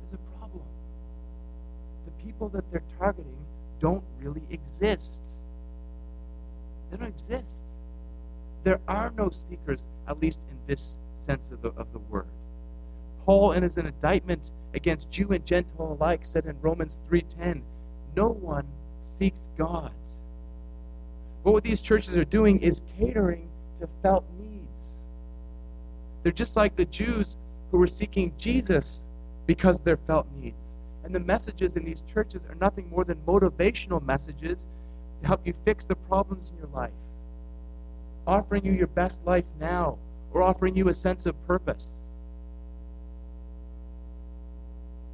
There's 0.10 0.22
a 0.22 0.38
problem. 0.38 0.64
The 2.06 2.11
people 2.24 2.50
that 2.50 2.70
they're 2.72 2.84
targeting 2.98 3.38
don't 3.80 4.04
really 4.20 4.44
exist. 4.50 5.24
They 6.90 6.98
don't 6.98 7.08
exist. 7.08 7.58
There 8.64 8.80
are 8.88 9.12
no 9.18 9.30
seekers, 9.30 9.88
at 10.08 10.20
least 10.22 10.44
in 10.50 10.58
this 10.68 11.00
sense 11.16 11.52
of 11.52 11.62
the, 11.62 11.70
of 11.70 11.92
the 11.94 12.00
word. 12.00 12.28
Paul, 13.26 13.54
in 13.54 13.64
his 13.64 13.78
indictment 13.78 14.52
against 14.74 15.12
Jew 15.12 15.30
and 15.32 15.46
Gentile 15.46 15.98
alike, 16.00 16.26
said 16.26 16.46
in 16.46 16.60
Romans 16.62 17.02
3:10, 17.08 17.62
"No 18.16 18.30
one 18.30 18.68
seeks 19.04 19.50
God." 19.58 19.92
But 21.44 21.54
what 21.54 21.64
these 21.64 21.82
churches 21.82 22.18
are 22.18 22.26
doing 22.26 22.60
is 22.60 22.82
catering 22.98 23.48
to 23.80 23.88
felt 24.02 24.26
needs. 24.40 24.98
They're 26.24 26.32
just 26.32 26.56
like 26.56 26.76
the 26.76 26.86
Jews 26.86 27.38
who 27.72 27.80
were 27.80 27.88
seeking 27.88 28.34
Jesus 28.38 29.04
because 29.48 29.80
of 29.80 29.86
their 29.86 29.98
felt 29.98 30.28
needs. 30.40 30.71
And 31.04 31.16
the 31.16 31.20
messages 31.20 31.76
in 31.76 31.84
these 31.84 32.02
churches 32.02 32.46
are 32.46 32.56
nothing 32.56 32.90
more 32.90 33.04
than 33.04 33.18
motivational 33.28 34.04
messages 34.06 34.68
to 35.22 35.28
help 35.28 35.46
you 35.46 35.54
fix 35.66 35.86
the 35.86 35.96
problems 35.96 36.52
in 36.52 36.58
your 36.58 36.70
life, 36.74 36.92
offering 38.28 38.66
you 38.66 38.74
your 38.74 38.88
best 38.88 39.26
life 39.26 39.46
now, 39.60 39.98
or 40.32 40.42
offering 40.42 40.76
you 40.76 40.90
a 40.90 40.94
sense 40.94 41.26
of 41.26 41.36
purpose. 41.48 42.02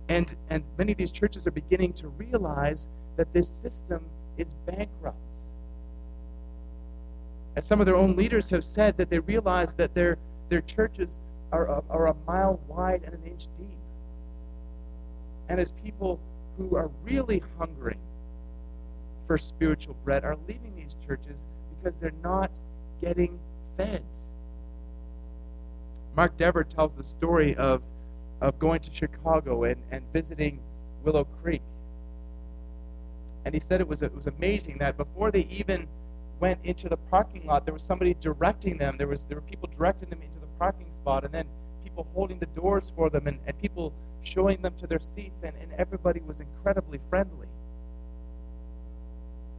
And, 0.09 0.35
and 0.49 0.63
many 0.77 0.93
of 0.93 0.97
these 0.97 1.11
churches 1.11 1.47
are 1.47 1.51
beginning 1.51 1.93
to 1.93 2.07
realize 2.09 2.87
that 3.17 3.33
this 3.33 3.49
system 3.49 4.01
is 4.37 4.53
bankrupt. 4.65 5.17
As 7.55 7.65
some 7.65 7.79
of 7.79 7.85
their 7.85 7.95
own 7.95 8.15
leaders 8.15 8.49
have 8.51 8.63
said, 8.63 8.95
that 8.97 9.09
they 9.09 9.19
realize 9.19 9.73
that 9.73 9.93
their, 9.95 10.17
their 10.49 10.61
churches 10.61 11.19
are, 11.51 11.83
are 11.89 12.07
a 12.07 12.15
mile 12.25 12.59
wide 12.67 13.01
and 13.03 13.13
an 13.13 13.21
inch 13.25 13.47
deep. 13.57 13.77
And 15.49 15.59
as 15.59 15.71
people 15.71 16.19
who 16.57 16.75
are 16.75 16.89
really 17.03 17.41
hungering 17.57 17.99
for 19.27 19.37
spiritual 19.37 19.95
bread 20.03 20.23
are 20.23 20.37
leaving 20.47 20.75
these 20.75 20.95
churches 21.05 21.47
because 21.69 21.97
they're 21.97 22.11
not 22.23 22.59
getting 23.01 23.39
fed. 23.77 24.03
Mark 26.15 26.35
Dever 26.37 26.63
tells 26.63 26.93
the 26.93 27.03
story 27.03 27.55
of, 27.57 27.81
of 28.41 28.57
going 28.57 28.79
to 28.79 28.91
Chicago 28.91 29.65
and, 29.65 29.81
and 29.91 30.03
visiting 30.13 30.59
Willow 31.03 31.25
Creek. 31.43 31.61
And 33.45 33.53
he 33.53 33.59
said 33.59 33.81
it 33.81 33.87
was, 33.87 34.01
it 34.01 34.13
was 34.15 34.27
amazing 34.27 34.77
that 34.79 34.97
before 34.97 35.31
they 35.31 35.45
even 35.49 35.87
went 36.39 36.59
into 36.63 36.89
the 36.89 36.97
parking 36.97 37.45
lot, 37.45 37.65
there 37.65 37.73
was 37.73 37.83
somebody 37.83 38.15
directing 38.15 38.77
them. 38.77 38.97
There, 38.97 39.07
was, 39.07 39.25
there 39.25 39.37
were 39.37 39.47
people 39.47 39.69
directing 39.77 40.09
them 40.09 40.21
into 40.21 40.39
the 40.39 40.47
parking 40.59 40.91
spot, 40.91 41.23
and 41.23 41.33
then 41.33 41.47
people 41.83 42.07
holding 42.13 42.39
the 42.39 42.47
doors 42.47 42.91
for 42.95 43.09
them, 43.09 43.27
and, 43.27 43.39
and 43.45 43.57
people 43.59 43.93
showing 44.27 44.61
them 44.61 44.73
to 44.79 44.87
their 44.87 44.99
seats, 44.99 45.41
and, 45.43 45.55
and 45.61 45.71
everybody 45.77 46.21
was 46.21 46.41
incredibly 46.41 46.99
friendly. 47.09 47.47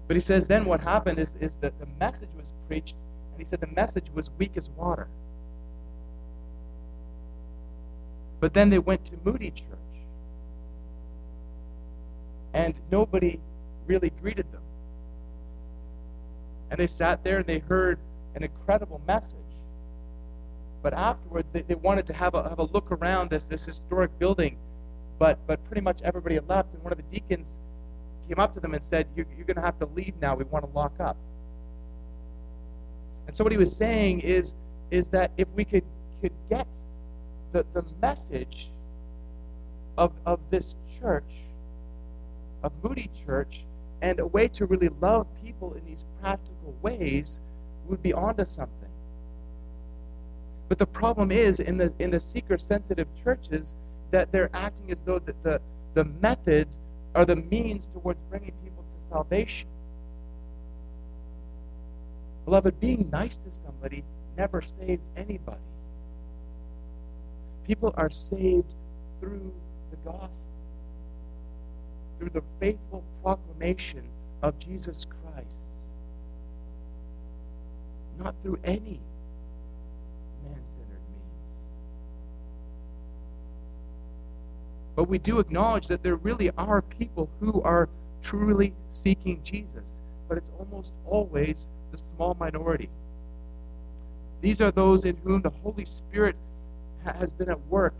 But 0.06 0.16
he 0.16 0.20
says 0.20 0.46
then 0.46 0.64
what 0.64 0.80
happened 0.80 1.18
is, 1.18 1.36
is 1.40 1.56
that 1.56 1.78
the 1.80 1.86
message 1.98 2.30
was 2.36 2.52
preached, 2.66 2.96
and 3.32 3.38
he 3.38 3.44
said 3.44 3.60
the 3.60 3.66
message 3.68 4.06
was 4.14 4.30
weak 4.38 4.56
as 4.56 4.70
water. 4.70 5.08
But 8.40 8.54
then 8.54 8.70
they 8.70 8.78
went 8.78 9.04
to 9.06 9.14
Moody 9.24 9.50
Church, 9.50 9.66
and 12.54 12.78
nobody 12.90 13.40
really 13.86 14.10
greeted 14.20 14.50
them. 14.52 14.62
And 16.70 16.78
they 16.78 16.86
sat 16.86 17.24
there 17.24 17.38
and 17.38 17.46
they 17.46 17.58
heard 17.60 17.98
an 18.34 18.42
incredible 18.44 19.00
message. 19.06 19.38
But 20.82 20.94
afterwards, 20.94 21.50
they, 21.50 21.62
they 21.62 21.74
wanted 21.74 22.06
to 22.06 22.12
have 22.12 22.34
a, 22.34 22.48
have 22.48 22.58
a 22.58 22.64
look 22.64 22.90
around 22.92 23.30
this, 23.30 23.46
this 23.46 23.64
historic 23.64 24.16
building, 24.18 24.56
but, 25.18 25.38
but 25.46 25.64
pretty 25.64 25.80
much 25.80 26.02
everybody 26.02 26.36
had 26.36 26.48
left, 26.48 26.74
and 26.74 26.82
one 26.82 26.92
of 26.92 26.98
the 26.98 27.04
deacons 27.04 27.58
came 28.28 28.38
up 28.38 28.52
to 28.54 28.60
them 28.60 28.74
and 28.74 28.82
said, 28.82 29.06
You're, 29.16 29.26
you're 29.36 29.46
going 29.46 29.56
to 29.56 29.62
have 29.62 29.78
to 29.80 29.86
leave 29.86 30.14
now. 30.20 30.34
We 30.34 30.44
want 30.44 30.64
to 30.64 30.70
lock 30.76 30.92
up. 31.00 31.16
And 33.26 33.34
so 33.34 33.44
what 33.44 33.52
he 33.52 33.58
was 33.58 33.74
saying 33.74 34.20
is, 34.20 34.54
is 34.90 35.08
that 35.08 35.32
if 35.36 35.48
we 35.54 35.64
could, 35.64 35.84
could 36.22 36.32
get 36.48 36.66
the, 37.52 37.66
the 37.74 37.84
message 38.00 38.70
of, 39.98 40.12
of 40.26 40.40
this 40.50 40.76
church, 41.00 41.30
of 42.62 42.72
Moody 42.82 43.10
Church, 43.26 43.64
and 44.00 44.20
a 44.20 44.26
way 44.26 44.48
to 44.48 44.66
really 44.66 44.88
love 45.00 45.26
people 45.42 45.74
in 45.74 45.84
these 45.84 46.04
practical 46.20 46.74
ways, 46.82 47.40
we'd 47.86 48.02
be 48.02 48.12
onto 48.12 48.44
something. 48.44 48.87
But 50.68 50.78
the 50.78 50.86
problem 50.86 51.30
is 51.30 51.60
in 51.60 51.78
the 51.78 51.92
in 51.98 52.10
the 52.10 52.20
seeker 52.20 52.58
sensitive 52.58 53.08
churches 53.22 53.74
that 54.10 54.30
they're 54.32 54.50
acting 54.54 54.90
as 54.90 55.02
though 55.02 55.18
the, 55.18 55.34
the, 55.42 55.60
the 55.94 56.04
method 56.22 56.68
are 57.14 57.24
the 57.24 57.36
means 57.36 57.88
towards 57.88 58.18
bringing 58.30 58.52
people 58.64 58.82
to 58.82 59.08
salvation. 59.08 59.68
Beloved, 62.44 62.80
being 62.80 63.08
nice 63.10 63.36
to 63.38 63.52
somebody 63.52 64.04
never 64.36 64.62
saved 64.62 65.02
anybody. 65.16 65.58
People 67.66 67.92
are 67.98 68.10
saved 68.10 68.74
through 69.20 69.52
the 69.90 69.96
gospel, 70.10 70.46
through 72.18 72.30
the 72.30 72.42
faithful 72.60 73.04
proclamation 73.22 74.02
of 74.42 74.58
Jesus 74.58 75.04
Christ. 75.04 75.56
not 78.18 78.34
through 78.42 78.58
any 78.64 79.00
man 80.44 80.60
centered 80.64 81.04
means. 81.12 81.52
But 84.98 85.08
we 85.08 85.18
do 85.18 85.38
acknowledge 85.38 85.86
that 85.86 86.02
there 86.02 86.16
really 86.16 86.50
are 86.58 86.82
people 86.82 87.30
who 87.38 87.62
are 87.62 87.88
truly 88.20 88.74
seeking 88.90 89.40
Jesus, 89.44 90.00
but 90.28 90.36
it's 90.36 90.50
almost 90.58 90.92
always 91.06 91.68
the 91.92 91.98
small 91.98 92.36
minority. 92.40 92.88
These 94.40 94.60
are 94.60 94.72
those 94.72 95.04
in 95.04 95.16
whom 95.18 95.40
the 95.42 95.50
Holy 95.62 95.84
Spirit 95.84 96.34
has 97.04 97.30
been 97.30 97.48
at 97.48 97.64
work, 97.68 97.94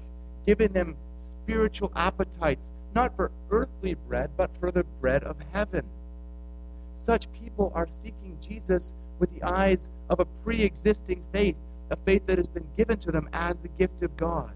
giving 0.44 0.72
them 0.72 0.96
spiritual 1.18 1.92
appetites, 1.94 2.72
not 2.96 3.14
for 3.14 3.30
earthly 3.52 3.94
bread, 4.08 4.30
but 4.36 4.50
for 4.58 4.72
the 4.72 4.82
bread 5.00 5.22
of 5.22 5.36
heaven. 5.52 5.84
Such 6.96 7.30
people 7.30 7.70
are 7.76 7.86
seeking 7.86 8.36
Jesus 8.40 8.92
with 9.20 9.32
the 9.32 9.44
eyes 9.44 9.88
of 10.10 10.18
a 10.18 10.24
pre 10.42 10.62
existing 10.62 11.22
faith, 11.30 11.54
a 11.90 11.96
faith 12.04 12.26
that 12.26 12.38
has 12.38 12.48
been 12.48 12.66
given 12.76 12.98
to 12.98 13.12
them 13.12 13.28
as 13.32 13.56
the 13.60 13.68
gift 13.68 14.02
of 14.02 14.16
God. 14.16 14.50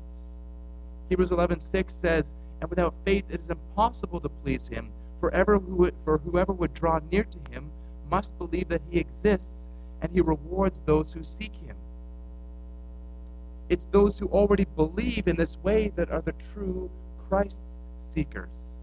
Hebrews 1.09 1.31
11:6 1.31 1.95
says, 1.95 2.35
"And 2.61 2.71
without 2.71 2.95
faith 3.05 3.25
it 3.29 3.41
is 3.41 3.51
impossible 3.51 4.21
to 4.21 4.29
please 4.29 4.69
him, 4.69 4.91
for, 5.21 5.33
ever 5.33 5.59
who 5.59 5.91
for 6.05 6.19
whoever 6.19 6.53
would 6.53 6.75
draw 6.75 7.01
near 7.11 7.25
to 7.25 7.39
him 7.51 7.71
must 8.11 8.39
believe 8.39 8.69
that 8.69 8.83
he 8.91 8.99
exists 8.99 9.71
and 10.01 10.13
he 10.13 10.21
rewards 10.21 10.81
those 10.87 11.13
who 11.13 11.23
seek 11.25 11.55
him." 11.55 11.77
It's 13.69 13.87
those 13.87 14.19
who 14.19 14.29
already 14.29 14.67
believe 14.77 15.29
in 15.29 15.37
this 15.37 15.57
way 15.59 15.89
that 15.97 16.11
are 16.11 16.21
the 16.21 16.35
true 16.53 16.91
Christ 17.29 17.63
seekers. 17.97 18.79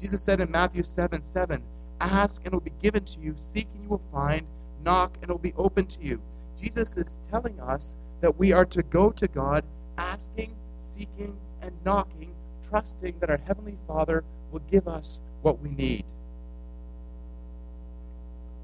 Jesus 0.00 0.22
said 0.22 0.40
in 0.40 0.50
Matthew 0.50 0.82
7 0.82 1.22
7, 1.22 1.62
Ask 2.00 2.44
and 2.44 2.52
it 2.52 2.56
will 2.56 2.60
be 2.60 2.72
given 2.82 3.04
to 3.04 3.20
you, 3.20 3.34
seek 3.36 3.68
and 3.74 3.82
you 3.82 3.88
will 3.90 4.02
find, 4.12 4.46
knock 4.84 5.16
and 5.20 5.30
it 5.30 5.32
will 5.32 5.38
be 5.38 5.54
open 5.56 5.86
to 5.86 6.02
you. 6.02 6.20
Jesus 6.60 6.96
is 6.96 7.18
telling 7.30 7.58
us 7.60 7.96
that 8.20 8.36
we 8.38 8.52
are 8.52 8.64
to 8.66 8.82
go 8.82 9.10
to 9.10 9.28
God 9.28 9.64
asking, 9.96 10.54
seeking, 10.98 11.36
and 11.62 11.72
knocking, 11.84 12.34
trusting 12.68 13.14
that 13.20 13.30
our 13.30 13.40
Heavenly 13.46 13.76
Father 13.86 14.24
will 14.50 14.62
give 14.70 14.88
us 14.88 15.20
what 15.42 15.60
we 15.60 15.70
need. 15.70 16.04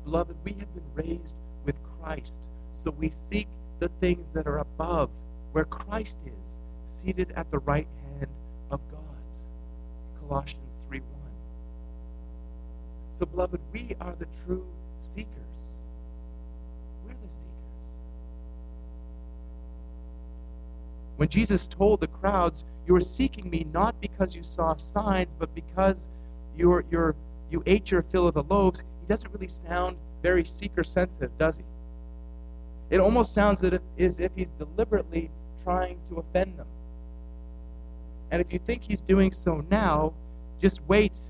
Beloved, 0.05 0.37
we 0.45 0.53
have 0.53 0.75
been 0.75 0.95
raised 0.95 1.37
with 1.65 1.77
Christ, 2.01 2.41
so 2.73 2.91
we 2.91 3.11
seek 3.11 3.47
the 3.79 3.89
things 4.01 4.29
that 4.31 4.47
are 4.47 4.59
above 4.59 5.11
where 5.53 5.65
Christ 5.65 6.21
is, 6.27 6.61
seated 6.87 7.33
at 7.37 7.51
the 7.51 7.61
right 7.61 7.87
hand 8.19 8.31
of 8.71 8.81
God. 8.91 9.01
Colossians 10.29 10.63
3 10.89 11.01
1. 11.01 11.09
So, 13.19 13.27
beloved, 13.27 13.61
we 13.73 13.97
are 14.01 14.15
the 14.19 14.27
true 14.45 14.67
seekers. 14.99 15.29
We're 17.07 17.15
the 17.15 17.29
seekers. 17.29 17.45
When 21.17 21.29
Jesus 21.29 21.67
told 21.67 22.01
the 22.01 22.09
crowds, 22.09 22.65
You 22.87 22.97
are 22.97 23.01
seeking 23.01 23.49
me 23.49 23.67
not 23.73 24.01
because 24.01 24.35
you 24.35 24.43
saw 24.43 24.77
signs, 24.77 25.33
but 25.39 25.55
because 25.55 26.09
you're, 26.57 26.85
you're, 26.91 27.15
you 27.51 27.63
ate 27.67 27.91
your 27.91 28.03
fill 28.03 28.27
of 28.27 28.35
the 28.35 28.43
loaves, 28.45 28.81
he 29.01 29.07
doesn't 29.07 29.33
really 29.33 29.49
sound 29.49 29.97
very 30.23 30.45
seeker 30.45 30.83
sensitive, 30.83 31.37
does 31.39 31.59
he? 31.59 31.65
It 32.91 33.01
almost 33.01 33.33
sounds 33.33 33.63
as 33.99 34.21
if 34.21 34.33
he's 34.37 34.51
deliberately 34.51 35.31
trying 35.63 35.99
to 36.09 36.17
offend 36.17 36.59
them. 36.59 36.67
And 38.31 38.41
if 38.41 38.53
you 38.53 38.59
think 38.59 38.83
he's 38.83 39.01
doing 39.01 39.33
so 39.33 39.65
now, 39.71 40.13
just 40.61 40.83
wait 40.89 41.21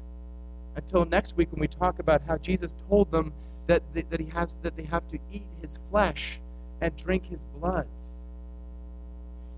until 0.77 1.05
next 1.05 1.37
week 1.37 1.51
when 1.53 1.61
we 1.61 1.68
talk 1.68 1.99
about 1.99 2.23
how 2.27 2.37
Jesus 2.38 2.75
told 2.88 3.11
them 3.11 3.33
that, 3.66 3.83
that 3.94 4.20
he 4.20 4.27
has 4.31 4.57
that 4.62 4.77
they 4.77 4.85
have 4.85 5.07
to 5.09 5.18
eat 5.33 5.47
his 5.61 5.79
flesh 5.90 6.40
and 6.81 6.94
drink 6.97 7.25
his 7.25 7.44
blood. 7.59 7.87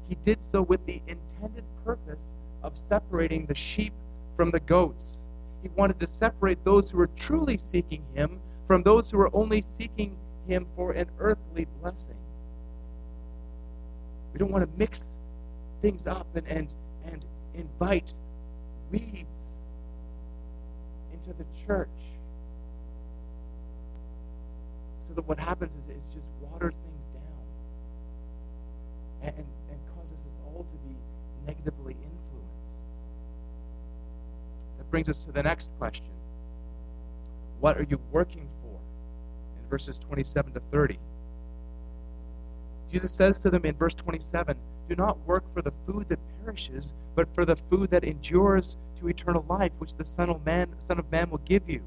He 0.08 0.14
did 0.16 0.42
so 0.44 0.62
with 0.62 0.84
the 0.86 1.02
intended 1.06 1.64
purpose 1.84 2.26
of 2.62 2.76
separating 2.76 3.46
the 3.46 3.54
sheep 3.54 3.92
from 4.36 4.50
the 4.50 4.60
goats. 4.60 5.18
He 5.62 5.68
wanted 5.70 5.98
to 6.00 6.06
separate 6.06 6.64
those 6.64 6.90
who 6.90 6.98
were 6.98 7.10
truly 7.16 7.58
seeking 7.58 8.04
him 8.14 8.40
from 8.66 8.82
those 8.82 9.10
who 9.10 9.18
were 9.18 9.30
only 9.32 9.62
seeking 9.76 10.16
him 10.46 10.66
for 10.76 10.92
an 10.92 11.08
earthly 11.18 11.66
blessing. 11.80 12.16
We 14.32 14.38
don't 14.38 14.50
want 14.50 14.64
to 14.64 14.78
mix 14.78 15.06
things 15.82 16.06
up 16.06 16.26
and, 16.34 16.46
and, 16.46 16.74
and 17.06 17.24
invite 17.54 18.14
weeds 18.90 19.42
into 21.12 21.32
the 21.36 21.44
church. 21.66 21.88
So 25.00 25.14
that 25.14 25.26
what 25.26 25.38
happens 25.38 25.74
is 25.74 25.88
it 25.88 26.02
just 26.12 26.28
waters 26.42 26.76
things 26.76 27.06
down 27.14 27.22
and, 29.22 29.36
and, 29.38 29.46
to 30.64 30.78
be 30.88 30.94
negatively 31.46 31.94
influenced. 31.94 32.76
That 34.78 34.90
brings 34.90 35.08
us 35.08 35.24
to 35.24 35.32
the 35.32 35.42
next 35.42 35.70
question 35.78 36.06
What 37.60 37.78
are 37.78 37.86
you 37.88 38.00
working 38.10 38.48
for? 38.62 38.78
In 39.60 39.68
verses 39.68 39.98
27 39.98 40.52
to 40.52 40.60
30. 40.72 40.98
Jesus 42.90 43.12
says 43.12 43.40
to 43.40 43.50
them 43.50 43.64
in 43.64 43.74
verse 43.74 43.94
27 43.94 44.56
Do 44.88 44.94
not 44.94 45.18
work 45.26 45.44
for 45.52 45.62
the 45.62 45.72
food 45.86 46.08
that 46.08 46.18
perishes, 46.44 46.94
but 47.14 47.32
for 47.34 47.44
the 47.44 47.56
food 47.56 47.90
that 47.90 48.04
endures 48.04 48.76
to 49.00 49.08
eternal 49.08 49.44
life, 49.48 49.72
which 49.78 49.94
the 49.94 50.04
Son 50.04 50.30
of 50.30 50.44
Man, 50.46 50.68
Son 50.78 50.98
of 50.98 51.10
Man 51.10 51.28
will 51.30 51.40
give 51.44 51.68
you. 51.68 51.82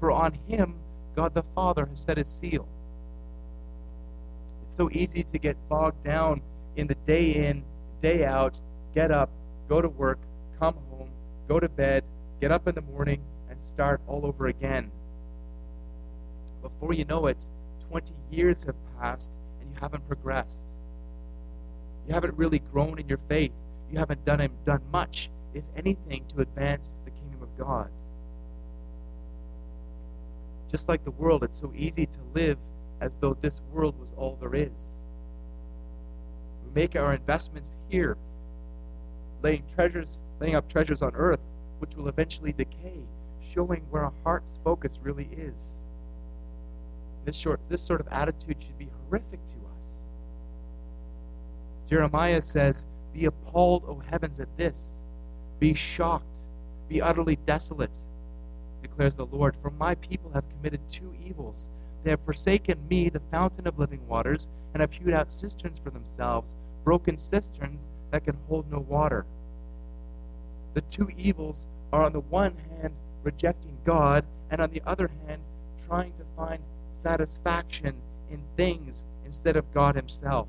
For 0.00 0.10
on 0.10 0.32
him 0.48 0.74
God 1.14 1.34
the 1.34 1.42
Father 1.42 1.86
has 1.86 2.00
set 2.00 2.16
his 2.16 2.28
seal. 2.28 2.66
It's 4.64 4.76
so 4.76 4.88
easy 4.92 5.22
to 5.22 5.38
get 5.38 5.56
bogged 5.68 6.02
down 6.04 6.40
in 6.76 6.86
the 6.86 6.94
day 7.06 7.48
in, 7.48 7.62
day 8.02 8.24
out, 8.24 8.60
get 8.94 9.10
up, 9.10 9.30
go 9.68 9.80
to 9.80 9.88
work, 9.88 10.18
come 10.58 10.74
home, 10.90 11.10
go 11.48 11.60
to 11.60 11.68
bed, 11.68 12.04
get 12.40 12.50
up 12.50 12.66
in 12.68 12.74
the 12.74 12.82
morning, 12.82 13.20
and 13.50 13.60
start 13.60 14.00
all 14.06 14.26
over 14.26 14.46
again. 14.46 14.90
Before 16.62 16.92
you 16.92 17.04
know 17.04 17.26
it, 17.26 17.46
20 17.88 18.14
years 18.30 18.62
have 18.64 18.76
passed 18.98 19.30
and 19.60 19.70
you 19.72 19.80
haven't 19.80 20.06
progressed. 20.06 20.58
You 22.06 22.14
haven't 22.14 22.36
really 22.36 22.60
grown 22.72 22.98
in 22.98 23.08
your 23.08 23.20
faith. 23.28 23.52
You 23.90 23.98
haven't 23.98 24.24
done, 24.24 24.48
done 24.64 24.82
much, 24.92 25.30
if 25.54 25.64
anything, 25.76 26.24
to 26.28 26.40
advance 26.40 27.00
the 27.04 27.10
kingdom 27.10 27.42
of 27.42 27.58
God. 27.58 27.90
Just 30.70 30.88
like 30.88 31.04
the 31.04 31.10
world, 31.10 31.42
it's 31.42 31.58
so 31.58 31.72
easy 31.76 32.06
to 32.06 32.18
live 32.34 32.58
as 33.00 33.16
though 33.16 33.36
this 33.40 33.60
world 33.72 33.98
was 33.98 34.14
all 34.16 34.36
there 34.40 34.54
is. 34.54 34.84
Make 36.74 36.94
our 36.96 37.14
investments 37.14 37.74
here, 37.88 38.16
laying 39.42 39.64
treasures, 39.74 40.20
laying 40.40 40.54
up 40.54 40.68
treasures 40.68 41.02
on 41.02 41.12
earth, 41.14 41.40
which 41.80 41.94
will 41.96 42.08
eventually 42.08 42.52
decay, 42.52 43.00
showing 43.52 43.82
where 43.90 44.04
our 44.04 44.12
heart's 44.24 44.58
focus 44.62 44.98
really 45.02 45.28
is. 45.36 45.76
This, 47.24 47.36
short, 47.36 47.60
this 47.68 47.82
sort 47.82 48.00
of 48.00 48.08
attitude 48.08 48.56
should 48.62 48.78
be 48.78 48.88
horrific 49.08 49.44
to 49.46 49.52
us. 49.52 49.98
Jeremiah 51.88 52.40
says, 52.40 52.86
Be 53.12 53.24
appalled, 53.24 53.84
O 53.88 54.00
heavens, 54.08 54.38
at 54.38 54.56
this. 54.56 54.90
Be 55.58 55.74
shocked. 55.74 56.24
Be 56.88 57.02
utterly 57.02 57.36
desolate, 57.46 57.98
declares 58.82 59.14
the 59.14 59.26
Lord. 59.26 59.56
For 59.60 59.70
my 59.70 59.94
people 59.96 60.30
have 60.32 60.48
committed 60.48 60.80
two 60.90 61.14
evils. 61.24 61.68
They 62.02 62.10
have 62.10 62.24
forsaken 62.24 62.78
me, 62.88 63.08
the 63.08 63.20
fountain 63.30 63.66
of 63.66 63.78
living 63.78 64.06
waters, 64.08 64.48
and 64.72 64.80
have 64.80 64.92
hewed 64.92 65.12
out 65.12 65.30
cisterns 65.30 65.78
for 65.78 65.90
themselves, 65.90 66.56
broken 66.84 67.18
cisterns 67.18 67.88
that 68.10 68.24
can 68.24 68.36
hold 68.48 68.70
no 68.70 68.80
water. 68.80 69.26
The 70.74 70.80
two 70.82 71.10
evils 71.18 71.66
are 71.92 72.04
on 72.04 72.12
the 72.12 72.20
one 72.20 72.56
hand 72.80 72.94
rejecting 73.22 73.76
God, 73.84 74.24
and 74.50 74.60
on 74.60 74.70
the 74.70 74.82
other 74.86 75.10
hand 75.26 75.42
trying 75.86 76.12
to 76.12 76.24
find 76.36 76.62
satisfaction 76.92 77.94
in 78.30 78.40
things 78.56 79.04
instead 79.24 79.56
of 79.56 79.72
God 79.74 79.94
Himself. 79.96 80.48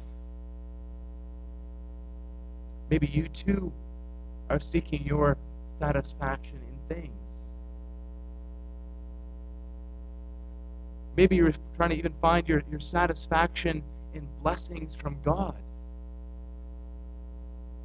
Maybe 2.89 3.07
you 3.07 3.27
too 3.29 3.71
are 4.49 4.59
seeking 4.59 5.05
your 5.05 5.37
satisfaction 5.67 6.59
in 6.89 6.95
things. 6.95 7.20
Maybe 11.17 11.35
you're 11.35 11.53
trying 11.75 11.89
to 11.89 11.97
even 11.97 12.13
find 12.21 12.47
your, 12.47 12.63
your 12.69 12.79
satisfaction 12.79 13.83
in 14.13 14.27
blessings 14.41 14.95
from 14.95 15.17
God 15.23 15.55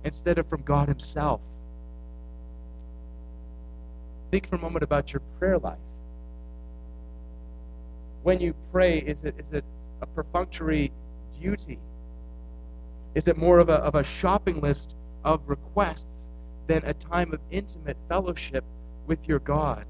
instead 0.05 0.39
of 0.39 0.47
from 0.47 0.63
God 0.63 0.89
Himself. 0.89 1.41
Think 4.31 4.49
for 4.49 4.57
a 4.57 4.59
moment 4.59 4.85
about 4.85 5.13
your 5.13 5.21
prayer 5.39 5.59
life. 5.59 5.79
When 8.23 8.41
you 8.41 8.55
pray, 8.73 8.99
is 8.99 9.25
it, 9.25 9.35
is 9.39 9.53
it 9.53 9.65
a 10.03 10.07
perfunctory 10.07 10.93
duty? 11.41 11.79
Is 13.15 13.29
it 13.29 13.37
more 13.37 13.59
of 13.59 13.69
a, 13.69 13.77
of 13.77 13.95
a 13.95 14.05
shopping 14.05 14.61
list 14.61 14.97
of 15.25 15.41
requests 15.47 16.29
than 16.67 16.85
a 16.85 16.95
time 16.95 17.33
of 17.33 17.41
intimate 17.51 17.97
fellowship 18.09 18.65
with 19.07 19.27
your 19.29 19.39
God? 19.41 19.87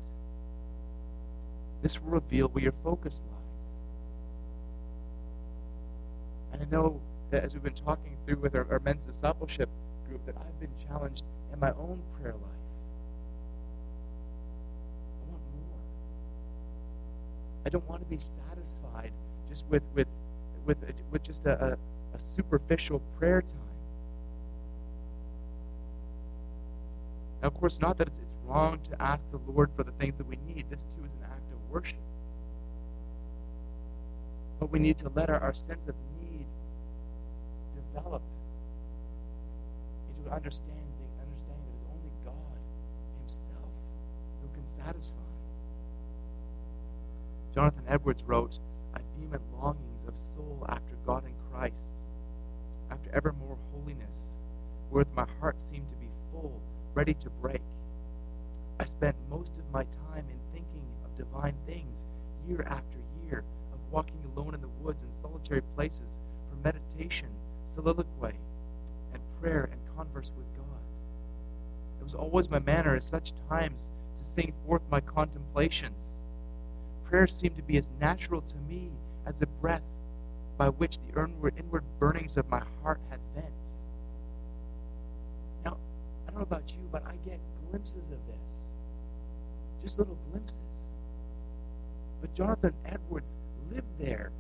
This 1.87 2.03
will 2.03 2.11
reveal 2.11 2.49
where 2.49 2.65
your 2.65 2.73
focus 2.73 3.23
lies. 3.31 3.67
And 6.53 6.63
I 6.63 6.65
know 6.69 7.01
that 7.31 7.45
as 7.45 7.55
we've 7.55 7.63
been 7.63 7.75
talking 7.75 8.17
through 8.27 8.39
with 8.39 8.57
our, 8.57 8.67
our 8.73 8.81
men's 8.81 9.07
discipleship 9.07 9.69
group, 10.09 10.27
that 10.27 10.35
I've 10.37 10.59
been 10.59 10.73
challenged 10.89 11.23
in 11.53 11.61
my 11.61 11.71
own 11.71 12.03
prayer 12.21 12.33
life. 12.33 12.43
I 15.23 15.31
want 15.31 15.43
more. 15.55 15.79
I 17.67 17.69
don't 17.69 17.89
want 17.89 18.03
to 18.03 18.09
be 18.09 18.19
satisfied 18.19 19.13
just 19.49 19.65
with 19.67 19.85
with 19.95 20.09
with 20.65 20.79
with 21.13 21.23
just 21.23 21.47
a, 21.47 21.65
a, 21.65 22.17
a 22.17 22.19
superficial 22.19 22.99
prayer 23.17 23.43
time. 23.43 23.61
Now, 27.43 27.47
of 27.47 27.55
course, 27.55 27.81
not 27.81 27.97
that 27.99 28.09
it's, 28.09 28.19
it's 28.19 28.35
wrong 28.45 28.81
to 28.91 29.01
ask 29.01 29.25
the 29.31 29.39
Lord 29.53 29.71
for 29.77 29.85
the 29.85 29.93
things 29.93 30.17
that 30.19 30.27
we 30.27 30.37
need. 30.49 30.67
This 30.69 30.83
too 30.83 31.05
is 31.07 31.15
an 31.15 31.21
act 31.23 31.53
of 31.53 31.56
worship. 31.71 31.99
But 34.59 34.71
we 34.71 34.79
need 34.79 34.99
to 34.99 35.09
let 35.11 35.31
our, 35.31 35.41
our 35.41 35.55
sense 35.55 35.89
of 35.89 35.95
need 36.21 36.47
develop 37.95 38.23
into 40.09 40.31
an 40.31 40.35
understanding, 40.35 40.85
understanding 41.21 41.21
that 41.21 41.27
it's 41.29 41.91
only 41.93 42.11
God 42.25 42.59
Himself 43.23 43.71
who 44.43 44.49
can 44.55 44.67
satisfy. 44.67 45.17
Jonathan 47.55 47.85
Edwards 47.89 48.25
wrote, 48.25 48.59
I 48.95 49.01
vehement 49.19 49.43
longings 49.61 50.05
of 50.07 50.17
soul 50.17 50.67
after 50.69 50.95
God 51.07 51.25
and 51.25 51.35
Christ, 51.51 52.03
after 52.91 53.11
ever 53.15 53.33
more 53.33 53.57
holiness, 53.73 54.31
wherewith 54.91 55.09
my 55.15 55.27
heart 55.41 55.61
seemed 55.61 55.89
to 55.89 55.97
be 55.97 56.09
full, 56.33 56.61
ready 56.95 57.15
to 57.15 57.31
break. 57.31 57.63
I 58.79 58.85
spent 58.85 59.17
most 59.31 59.53
of 59.59 59.71
my 59.73 59.85
time 59.85 60.25
in 60.31 60.36
divine 61.17 61.55
things, 61.67 62.07
year 62.49 62.63
after 62.69 62.99
year, 63.27 63.45
of 63.73 63.93
walking 63.93 64.19
alone 64.35 64.55
in 64.55 64.61
the 64.61 64.69
woods 64.83 65.03
and 65.03 65.13
solitary 65.15 65.63
places 65.75 66.19
for 66.49 66.57
meditation, 66.65 67.29
soliloquy, 67.67 68.35
and 69.13 69.23
prayer 69.41 69.69
and 69.71 69.81
converse 69.97 70.33
with 70.37 70.47
God. 70.57 70.81
It 72.01 72.05
was 72.05 72.15
always 72.15 72.51
my 72.51 72.61
manner 72.61 72.95
at 72.95 73.03
such 73.03 73.33
times 73.49 73.91
to 74.19 74.25
sing 74.25 74.53
forth 74.67 74.83
my 74.91 75.01
contemplations. 75.01 76.13
Prayer 77.05 77.27
seemed 77.27 77.57
to 77.57 77.63
be 77.63 77.77
as 77.77 77.91
natural 78.01 78.41
to 78.41 78.57
me 78.69 78.91
as 79.27 79.41
the 79.41 79.47
breath 79.47 79.83
by 80.57 80.69
which 80.69 80.99
the 80.99 81.21
inward 81.59 81.85
burnings 81.99 82.37
of 82.37 82.49
my 82.49 82.63
heart 82.83 83.01
had 83.11 83.21
vent. 83.35 83.47
Now, 85.65 85.77
I 86.27 86.31
don't 86.31 86.37
know 86.37 86.43
about 86.43 86.71
you, 86.71 86.89
but 86.91 87.05
I 87.07 87.15
get 87.29 87.39
glimpses 87.71 88.05
of 88.05 88.19
this. 88.27 88.55
Just 89.83 89.99
little 89.99 90.19
glimpses. 90.31 90.87
But 92.27 92.35
Jonathan 92.35 92.75
Edwards 92.87 93.33
lived 93.71 93.87
there 94.01 94.33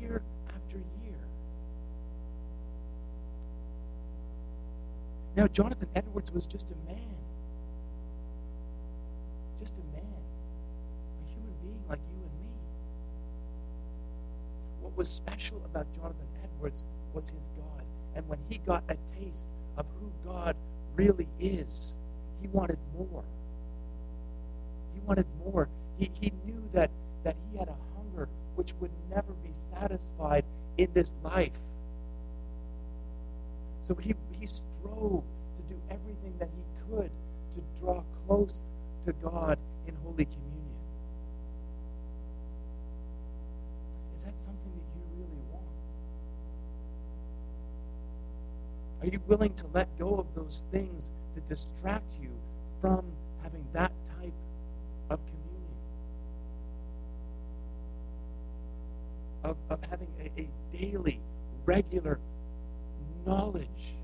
year 0.00 0.22
after 0.48 0.78
year. 0.78 1.18
Now, 5.36 5.46
Jonathan 5.48 5.90
Edwards 5.94 6.32
was 6.32 6.46
just 6.46 6.70
a 6.70 6.90
man. 6.90 7.14
Just 9.60 9.74
a 9.74 9.94
man. 9.94 10.06
A 11.20 11.34
human 11.34 11.52
being 11.62 11.84
like 11.86 11.98
you 11.98 12.22
and 12.22 12.40
me. 12.40 12.54
What 14.80 14.96
was 14.96 15.10
special 15.10 15.60
about 15.66 15.86
Jonathan 15.94 16.26
Edwards 16.42 16.86
was 17.12 17.28
his 17.28 17.50
God. 17.58 17.84
And 18.16 18.26
when 18.26 18.38
he 18.48 18.56
got 18.56 18.84
a 18.88 18.96
taste 19.20 19.48
of 19.76 19.84
who 20.00 20.10
God 20.26 20.56
really 20.96 21.28
is, 21.38 21.98
he 22.40 22.48
wanted 22.48 22.78
more. 22.96 23.24
He 24.94 25.00
wanted 25.06 25.26
more. 25.44 25.68
He, 25.98 26.10
he 26.18 26.32
knew 26.46 26.62
that, 26.72 26.90
that 27.24 27.36
he 27.50 27.58
had 27.58 27.68
a 27.68 27.76
hunger 27.96 28.28
which 28.54 28.72
would 28.80 28.90
never 29.10 29.32
be 29.42 29.50
satisfied 29.72 30.44
in 30.78 30.92
this 30.92 31.14
life. 31.22 31.58
So 33.82 33.94
he, 33.94 34.14
he 34.32 34.46
strove 34.46 35.24
to 35.56 35.62
do 35.68 35.80
everything 35.90 36.34
that 36.38 36.48
he 36.48 36.62
could 36.88 37.10
to 37.54 37.80
draw 37.80 38.02
close 38.26 38.62
to 39.06 39.12
God 39.14 39.58
in 39.86 39.94
Holy 40.02 40.24
Communion. 40.24 40.54
Is 44.16 44.22
that 44.24 44.40
something 44.40 44.72
that 44.72 44.86
you 44.94 45.02
really 45.18 45.42
want? 45.52 45.64
Are 49.02 49.06
you 49.06 49.20
willing 49.26 49.54
to 49.54 49.66
let 49.74 49.98
go 49.98 50.14
of 50.14 50.26
those 50.34 50.64
things 50.72 51.10
that 51.34 51.46
distract 51.46 52.16
you 52.20 52.30
from 52.80 53.04
having 53.42 53.64
that 53.72 53.92
type 54.06 54.32
of 55.10 55.18
communion? 55.18 55.44
Of, 59.44 59.58
of 59.68 59.78
having 59.90 60.08
a, 60.20 60.40
a 60.40 60.48
daily, 60.72 61.20
regular 61.66 62.18
knowledge 63.26 63.94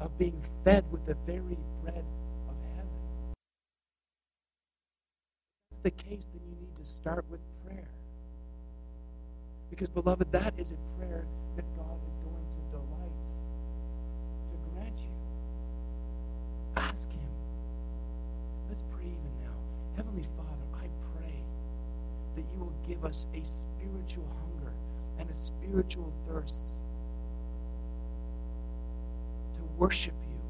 of 0.00 0.16
being 0.18 0.42
fed 0.64 0.84
with 0.92 1.04
the 1.06 1.14
very 1.26 1.58
bread 1.82 2.04
of 2.48 2.54
heaven. 2.76 2.90
If 5.70 5.70
that's 5.70 5.82
the 5.82 5.90
case, 5.90 6.28
then 6.32 6.42
you 6.46 6.56
need 6.60 6.76
to 6.76 6.84
start 6.84 7.24
with 7.30 7.40
prayer. 7.64 7.88
Because, 9.70 9.88
beloved, 9.88 10.30
that 10.32 10.52
is 10.58 10.72
a 10.72 10.98
prayer 10.98 11.24
that 11.56 11.64
God 11.76 11.98
is 12.06 12.16
going 12.24 12.46
to 12.56 12.60
delight 12.70 13.26
to 14.48 14.54
grant 14.74 14.98
you. 14.98 15.14
Ask 16.76 17.10
Him. 17.10 17.30
Let's 18.68 18.82
pray 18.90 19.04
even 19.04 19.32
now. 19.40 19.56
Heavenly 19.96 20.24
Father, 20.36 20.66
I 20.74 20.88
pray 21.16 21.34
that 22.36 22.44
you 22.52 22.60
will 22.60 22.74
give 22.90 23.04
us 23.04 23.28
a 23.34 23.44
spiritual 23.44 24.26
hunger 24.42 24.72
and 25.20 25.30
a 25.30 25.32
spiritual 25.32 26.12
thirst 26.26 26.66
to 29.54 29.60
worship 29.78 30.14
you 30.28 30.40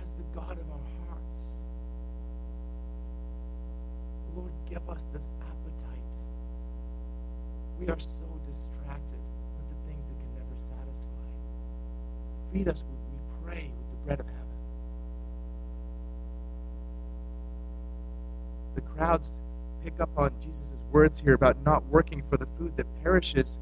as 0.00 0.12
the 0.12 0.22
God 0.32 0.52
of 0.52 0.70
our 0.70 0.88
hearts. 1.08 1.40
Lord, 4.36 4.52
give 4.70 4.88
us 4.88 5.04
this 5.12 5.28
appetite. 5.40 6.14
We 7.80 7.88
are 7.88 7.98
so 7.98 8.24
distracted 8.48 9.18
with 9.18 9.66
the 9.68 9.90
things 9.90 10.06
that 10.06 10.14
can 10.14 10.32
never 10.36 10.56
satisfy. 10.56 11.28
Feed 12.52 12.68
us, 12.68 12.84
with, 12.84 13.00
we 13.10 13.18
pray, 13.44 13.68
with 13.76 13.90
the 13.90 13.96
bread 14.06 14.20
of 14.20 14.26
heaven. 14.26 14.38
The 18.76 18.82
crowds 18.98 19.38
pick 19.84 20.00
up 20.00 20.10
on 20.16 20.32
Jesus' 20.40 20.82
words 20.90 21.20
here 21.20 21.34
about 21.34 21.56
not 21.64 21.86
working 21.86 22.20
for 22.28 22.36
the 22.36 22.48
food 22.58 22.76
that 22.76 22.86
perishes, 23.02 23.60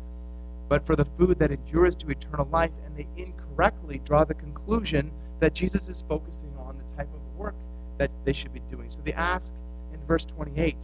but 0.69 0.85
for 0.87 0.97
the 0.97 1.05
food 1.05 1.39
that 1.39 1.53
endures 1.53 1.95
to 1.97 2.09
eternal 2.11 2.49
life, 2.51 2.71
and 2.87 2.97
they 2.97 3.07
incorrectly 3.23 4.01
draw 4.05 4.25
the 4.25 4.35
conclusion 4.35 5.11
that 5.41 5.55
Jesus 5.55 5.91
is 5.91 6.03
focusing 6.09 6.51
on 6.59 6.79
the 6.79 6.97
type 6.97 7.09
of 7.13 7.39
work 7.39 7.55
that 7.99 8.11
they 8.25 8.33
should 8.33 8.55
be 8.55 8.63
doing. 8.71 8.89
So 8.89 9.01
they 9.05 9.13
ask 9.13 9.53
in 9.93 10.01
verse 10.07 10.25
28, 10.25 10.75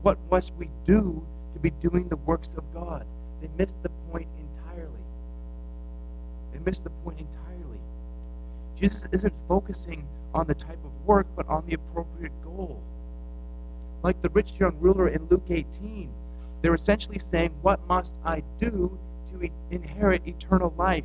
What 0.00 0.18
must 0.30 0.54
we 0.54 0.70
do 0.84 1.22
to 1.52 1.58
be 1.58 1.70
doing 1.70 2.08
the 2.08 2.16
works 2.16 2.54
of 2.56 2.64
God? 2.72 3.04
They 3.42 3.50
miss 3.58 3.74
the 3.74 3.90
point 4.10 4.28
entirely. 4.38 5.04
They 6.52 6.58
miss 6.64 6.80
the 6.80 6.90
point 7.04 7.20
entirely. 7.20 7.80
Jesus 8.76 9.06
isn't 9.12 9.34
focusing 9.46 10.06
on 10.32 10.46
the 10.46 10.54
type 10.54 10.82
of 10.84 11.06
work, 11.06 11.26
but 11.36 11.46
on 11.48 11.66
the 11.66 11.74
appropriate 11.74 12.32
goal. 12.42 12.82
Like 14.02 14.20
the 14.22 14.28
rich 14.30 14.52
young 14.58 14.76
ruler 14.80 15.08
in 15.08 15.26
Luke 15.28 15.46
18, 15.50 16.10
they're 16.62 16.74
essentially 16.74 17.18
saying, 17.18 17.52
What 17.62 17.86
must 17.88 18.16
I 18.24 18.42
do 18.58 18.96
to 19.30 19.42
e- 19.44 19.52
inherit 19.70 20.26
eternal 20.26 20.74
life? 20.76 21.04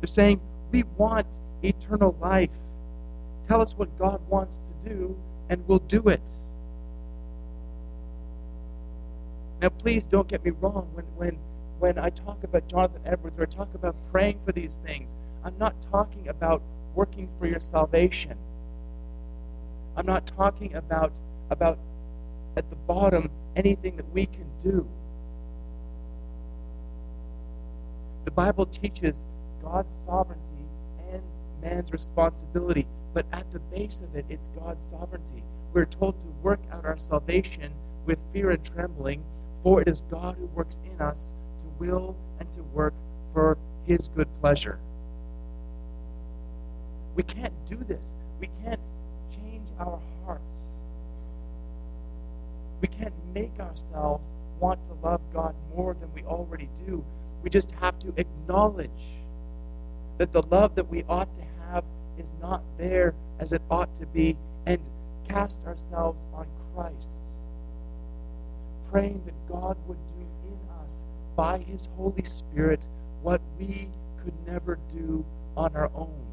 They're 0.00 0.06
saying, 0.06 0.40
We 0.72 0.84
want 0.96 1.26
eternal 1.62 2.16
life. 2.20 2.50
Tell 3.48 3.60
us 3.60 3.76
what 3.76 3.96
God 3.98 4.20
wants 4.28 4.58
to 4.58 4.90
do, 4.90 5.16
and 5.48 5.62
we'll 5.66 5.78
do 5.80 6.08
it. 6.08 6.30
Now, 9.60 9.68
please 9.70 10.06
don't 10.06 10.28
get 10.28 10.44
me 10.44 10.50
wrong. 10.60 10.88
When, 10.94 11.04
when, 11.16 11.38
when 11.78 11.98
I 11.98 12.10
talk 12.10 12.42
about 12.44 12.68
Jonathan 12.68 13.00
Edwards 13.04 13.38
or 13.38 13.42
I 13.42 13.46
talk 13.46 13.72
about 13.74 13.94
praying 14.12 14.40
for 14.44 14.52
these 14.52 14.76
things, 14.76 15.14
I'm 15.44 15.56
not 15.58 15.74
talking 15.90 16.28
about 16.28 16.62
working 16.94 17.28
for 17.38 17.46
your 17.46 17.60
salvation. 17.60 18.36
I'm 19.96 20.06
not 20.06 20.26
talking 20.26 20.74
about, 20.74 21.18
about 21.50 21.78
at 22.56 22.68
the 22.70 22.76
bottom 22.76 23.30
anything 23.56 23.96
that 23.96 24.10
we 24.12 24.26
can 24.26 24.46
do. 24.62 24.86
The 28.24 28.30
Bible 28.30 28.66
teaches 28.66 29.26
God's 29.62 29.96
sovereignty 30.06 30.66
and 31.12 31.22
man's 31.62 31.92
responsibility, 31.92 32.86
but 33.12 33.26
at 33.32 33.50
the 33.52 33.60
base 33.60 34.00
of 34.00 34.14
it, 34.16 34.24
it's 34.28 34.48
God's 34.48 34.86
sovereignty. 34.88 35.42
We're 35.72 35.84
told 35.84 36.20
to 36.20 36.26
work 36.42 36.60
out 36.72 36.84
our 36.84 36.98
salvation 36.98 37.72
with 38.06 38.18
fear 38.32 38.50
and 38.50 38.64
trembling, 38.64 39.22
for 39.62 39.82
it 39.82 39.88
is 39.88 40.02
God 40.10 40.36
who 40.36 40.46
works 40.46 40.78
in 40.84 41.00
us 41.00 41.26
to 41.58 41.64
will 41.78 42.16
and 42.38 42.50
to 42.54 42.62
work 42.74 42.94
for 43.32 43.58
his 43.86 44.08
good 44.08 44.28
pleasure. 44.40 44.78
We 47.14 47.22
can't 47.22 47.54
do 47.66 47.76
this. 47.76 48.12
We 48.40 48.48
can't 48.62 48.80
change 49.30 49.68
our 49.78 50.00
hearts. 50.24 50.73
We 52.84 52.88
can't 52.88 53.14
make 53.32 53.58
ourselves 53.60 54.28
want 54.60 54.78
to 54.88 54.92
love 55.02 55.22
God 55.32 55.54
more 55.74 55.96
than 55.98 56.12
we 56.12 56.22
already 56.24 56.68
do. 56.86 57.02
We 57.42 57.48
just 57.48 57.72
have 57.80 57.98
to 58.00 58.12
acknowledge 58.18 58.90
that 60.18 60.32
the 60.32 60.42
love 60.48 60.74
that 60.74 60.86
we 60.90 61.02
ought 61.08 61.34
to 61.34 61.40
have 61.62 61.82
is 62.18 62.30
not 62.42 62.62
there 62.76 63.14
as 63.38 63.54
it 63.54 63.62
ought 63.70 63.94
to 63.94 64.04
be 64.04 64.36
and 64.66 64.78
cast 65.26 65.64
ourselves 65.64 66.26
on 66.34 66.46
Christ, 66.74 67.08
praying 68.90 69.22
that 69.24 69.48
God 69.50 69.78
would 69.86 69.96
do 70.18 70.26
in 70.46 70.84
us 70.84 71.04
by 71.36 71.60
His 71.60 71.88
Holy 71.96 72.24
Spirit 72.24 72.86
what 73.22 73.40
we 73.58 73.88
could 74.22 74.34
never 74.46 74.78
do 74.92 75.24
on 75.56 75.74
our 75.74 75.90
own. 75.94 76.26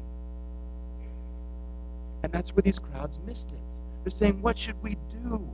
And 2.22 2.30
that's 2.30 2.54
where 2.54 2.62
these 2.62 2.78
crowds 2.78 3.18
missed 3.26 3.52
it. 3.52 3.58
They're 4.04 4.10
saying, 4.10 4.42
What 4.42 4.58
should 4.58 4.82
we 4.82 4.98
do? 5.08 5.48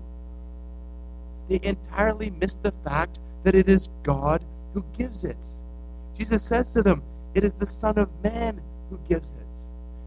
They 1.48 1.60
entirely 1.62 2.30
miss 2.30 2.56
the 2.56 2.72
fact 2.84 3.20
that 3.44 3.54
it 3.54 3.68
is 3.68 3.88
God 4.02 4.44
who 4.74 4.84
gives 4.96 5.24
it. 5.24 5.46
Jesus 6.16 6.42
says 6.42 6.70
to 6.72 6.82
them, 6.82 7.02
It 7.34 7.44
is 7.44 7.54
the 7.54 7.66
Son 7.66 7.98
of 7.98 8.08
Man 8.22 8.60
who 8.90 8.98
gives 9.08 9.30
it. 9.30 9.36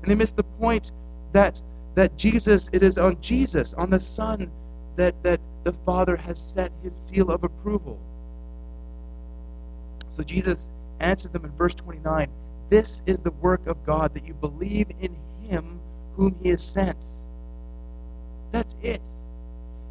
And 0.02 0.12
they 0.12 0.16
miss 0.16 0.32
the 0.32 0.44
point 0.44 0.92
that 1.34 1.62
that 1.96 2.18
Jesus, 2.18 2.70
it 2.74 2.84
is 2.84 2.98
on 2.98 3.20
Jesus, 3.22 3.74
on 3.74 3.90
the 3.90 4.00
Son, 4.00 4.50
that, 4.96 5.22
that 5.24 5.40
the 5.64 5.74
Father 5.74 6.16
has 6.16 6.40
set 6.40 6.72
his 6.84 6.96
seal 6.96 7.30
of 7.30 7.44
approval. 7.44 8.00
So 10.10 10.24
Jesus 10.24 10.70
answers 11.00 11.32
them 11.32 11.46
in 11.46 11.52
verse 11.52 11.76
29 11.76 12.30
This 12.70 13.02
is 13.06 13.20
the 13.20 13.32
work 13.32 13.66
of 13.68 13.84
God, 13.86 14.14
that 14.14 14.26
you 14.26 14.34
believe 14.34 14.90
in 15.02 15.16
him 15.44 15.80
whom 16.16 16.36
he 16.42 16.50
has 16.50 16.64
sent. 16.64 17.06
That's 18.52 18.76
it. 18.82 19.10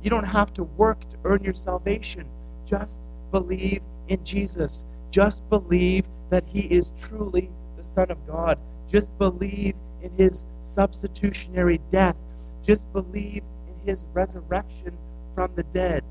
You 0.02 0.10
don't 0.10 0.24
have 0.24 0.52
to 0.54 0.64
work 0.64 1.00
to 1.10 1.16
earn 1.24 1.44
your 1.44 1.54
salvation. 1.54 2.26
Just 2.66 3.00
believe 3.32 3.82
in 4.08 4.22
Jesus. 4.24 4.84
Just 5.10 5.48
believe 5.50 6.04
that 6.30 6.44
he 6.46 6.60
is 6.60 6.92
truly 7.00 7.50
the 7.76 7.82
Son 7.82 8.10
of 8.10 8.26
God. 8.26 8.58
Just 8.90 9.16
believe 9.18 9.74
in 10.02 10.10
his 10.16 10.46
substitutionary 10.62 11.80
death. 11.90 12.16
Just 12.62 12.90
believe 12.92 13.42
in 13.68 13.88
his 13.88 14.06
resurrection 14.14 14.96
from 15.34 15.50
the 15.54 15.62
dead. 15.64 16.04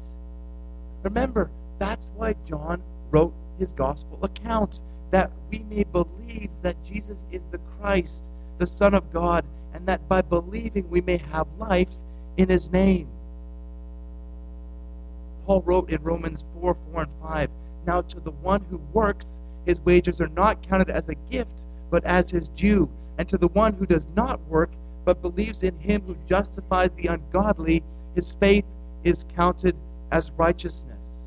Remember, 1.04 1.50
that's 1.78 2.10
why 2.16 2.36
John 2.46 2.82
wrote 3.12 3.34
his 3.58 3.74
gospel 3.74 4.20
account, 4.24 4.82
that 5.12 5.32
we 5.50 5.60
may 5.70 5.84
believe 5.84 6.50
that 6.62 6.84
Jesus 6.84 7.26
is 7.32 7.46
the 7.52 7.60
Christ, 7.80 8.30
the 8.58 8.68
Son 8.68 8.94
of 8.94 9.12
God, 9.12 9.46
and 9.74 9.86
that 9.88 10.08
by 10.08 10.22
believing 10.22 10.90
we 10.90 11.02
may 11.02 11.18
have 11.32 11.48
life 11.58 11.98
in 12.38 12.50
his 12.50 12.72
name. 12.72 13.08
Paul 15.50 15.64
wrote 15.64 15.90
in 15.90 16.00
Romans 16.04 16.46
4 16.62 16.78
4 16.94 17.02
and 17.02 17.12
5 17.24 17.50
Now 17.88 18.02
to 18.02 18.20
the 18.20 18.30
one 18.30 18.64
who 18.70 18.80
works, 18.94 19.40
his 19.66 19.80
wages 19.80 20.22
are 20.22 20.28
not 20.28 20.62
counted 20.62 20.92
as 20.92 21.10
a 21.10 21.16
gift, 21.32 21.66
but 21.90 22.06
as 22.06 22.30
his 22.30 22.50
due. 22.50 22.88
And 23.18 23.28
to 23.28 23.36
the 23.36 23.48
one 23.48 23.74
who 23.74 23.88
does 23.88 24.06
not 24.16 24.40
work, 24.42 24.70
but 25.06 25.24
believes 25.24 25.64
in 25.64 25.76
him 25.80 26.04
who 26.06 26.16
justifies 26.28 26.92
the 26.96 27.08
ungodly, 27.08 27.82
his 28.14 28.36
faith 28.36 28.64
is 29.04 29.26
counted 29.36 29.76
as 30.12 30.32
righteousness. 30.38 31.26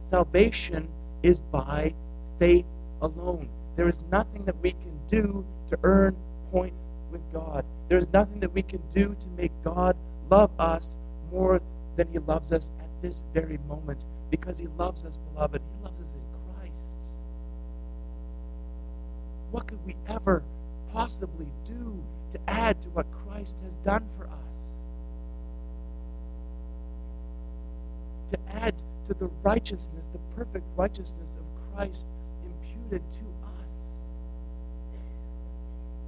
Salvation 0.00 0.88
is 1.22 1.40
by 1.40 1.94
faith 2.40 2.66
alone. 3.02 3.48
There 3.76 3.86
is 3.86 4.02
nothing 4.10 4.44
that 4.46 4.60
we 4.60 4.72
can 4.72 4.98
do 5.06 5.44
to 5.68 5.78
earn 5.84 6.16
points 6.50 6.88
with 7.12 7.20
God. 7.32 7.64
There 7.88 7.98
is 7.98 8.12
nothing 8.12 8.40
that 8.40 8.52
we 8.52 8.62
can 8.62 8.82
do 8.92 9.14
to 9.20 9.28
make 9.36 9.52
God 9.62 9.96
love 10.28 10.50
us 10.58 10.98
more 11.30 11.60
than 11.96 12.08
he 12.12 12.18
loves 12.18 12.52
us 12.52 12.72
at 12.80 12.88
this 13.02 13.22
very 13.32 13.58
moment 13.68 14.06
because 14.30 14.58
he 14.58 14.66
loves 14.78 15.04
us, 15.04 15.18
beloved. 15.18 15.60
He 15.60 15.84
loves 15.84 16.00
us 16.00 16.14
in 16.14 16.20
Christ. 16.20 16.40
what 19.50 19.66
could 19.66 19.84
we 19.84 19.96
ever 20.08 20.42
possibly 20.92 21.46
do 21.64 22.02
to 22.30 22.38
add 22.48 22.80
to 22.82 22.88
what 22.90 23.06
Christ 23.10 23.60
has 23.64 23.76
done 23.76 24.04
for 24.16 24.26
us? 24.26 24.58
To 28.30 28.38
add 28.48 28.78
to 29.06 29.14
the 29.14 29.28
righteousness, 29.42 30.06
the 30.06 30.20
perfect 30.36 30.64
righteousness 30.76 31.34
of 31.34 31.74
Christ 31.74 32.06
imputed 32.44 33.02
to 33.10 33.24
us. 33.64 33.72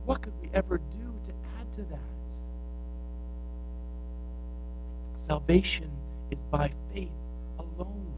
What 0.05 0.23
could 0.23 0.35
we 0.41 0.49
ever 0.55 0.79
do 0.79 1.13
to 1.25 1.33
add 1.59 1.73
to 1.73 1.83
that? 1.83 2.22
Salvation 5.23 5.89
is 6.33 6.43
by 6.51 6.69
faith 6.93 7.13
alone. 7.57 8.13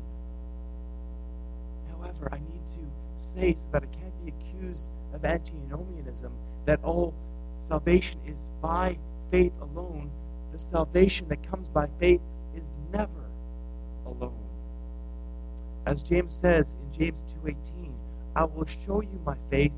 However, 1.90 2.30
I 2.32 2.38
need 2.38 2.66
to 2.68 3.22
say 3.22 3.52
so 3.52 3.68
that 3.72 3.82
I 3.82 3.86
can't 3.94 4.24
be 4.24 4.32
accused 4.32 4.88
of 5.12 5.22
antinomianism 5.22 6.32
that 6.64 6.82
all 6.82 7.12
salvation 7.58 8.18
is 8.26 8.48
by 8.62 8.96
faith 9.30 9.52
alone, 9.60 10.10
the 10.52 10.58
salvation 10.58 11.28
that 11.28 11.46
comes 11.46 11.68
by 11.68 11.88
faith 12.00 12.22
is 12.56 12.70
never 12.90 13.28
alone. 14.06 14.48
As 15.84 16.02
James 16.02 16.38
says 16.38 16.74
in 16.80 16.98
James 16.98 17.22
2:18, 17.44 17.92
I 18.34 18.44
will 18.44 18.64
show 18.64 19.02
you 19.02 19.20
my 19.26 19.36
faith 19.50 19.72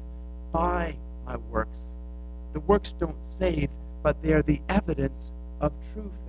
by 0.53 0.97
my 1.27 1.37
works. 1.51 1.83
The 2.53 2.61
works 2.61 2.93
don't 2.93 3.24
save, 3.27 3.70
but 4.05 4.22
they 4.22 4.33
are 4.33 4.43
the 4.43 4.61
evidence 4.68 5.35
of 5.61 5.72
true 5.93 6.09
faith. 6.24 6.26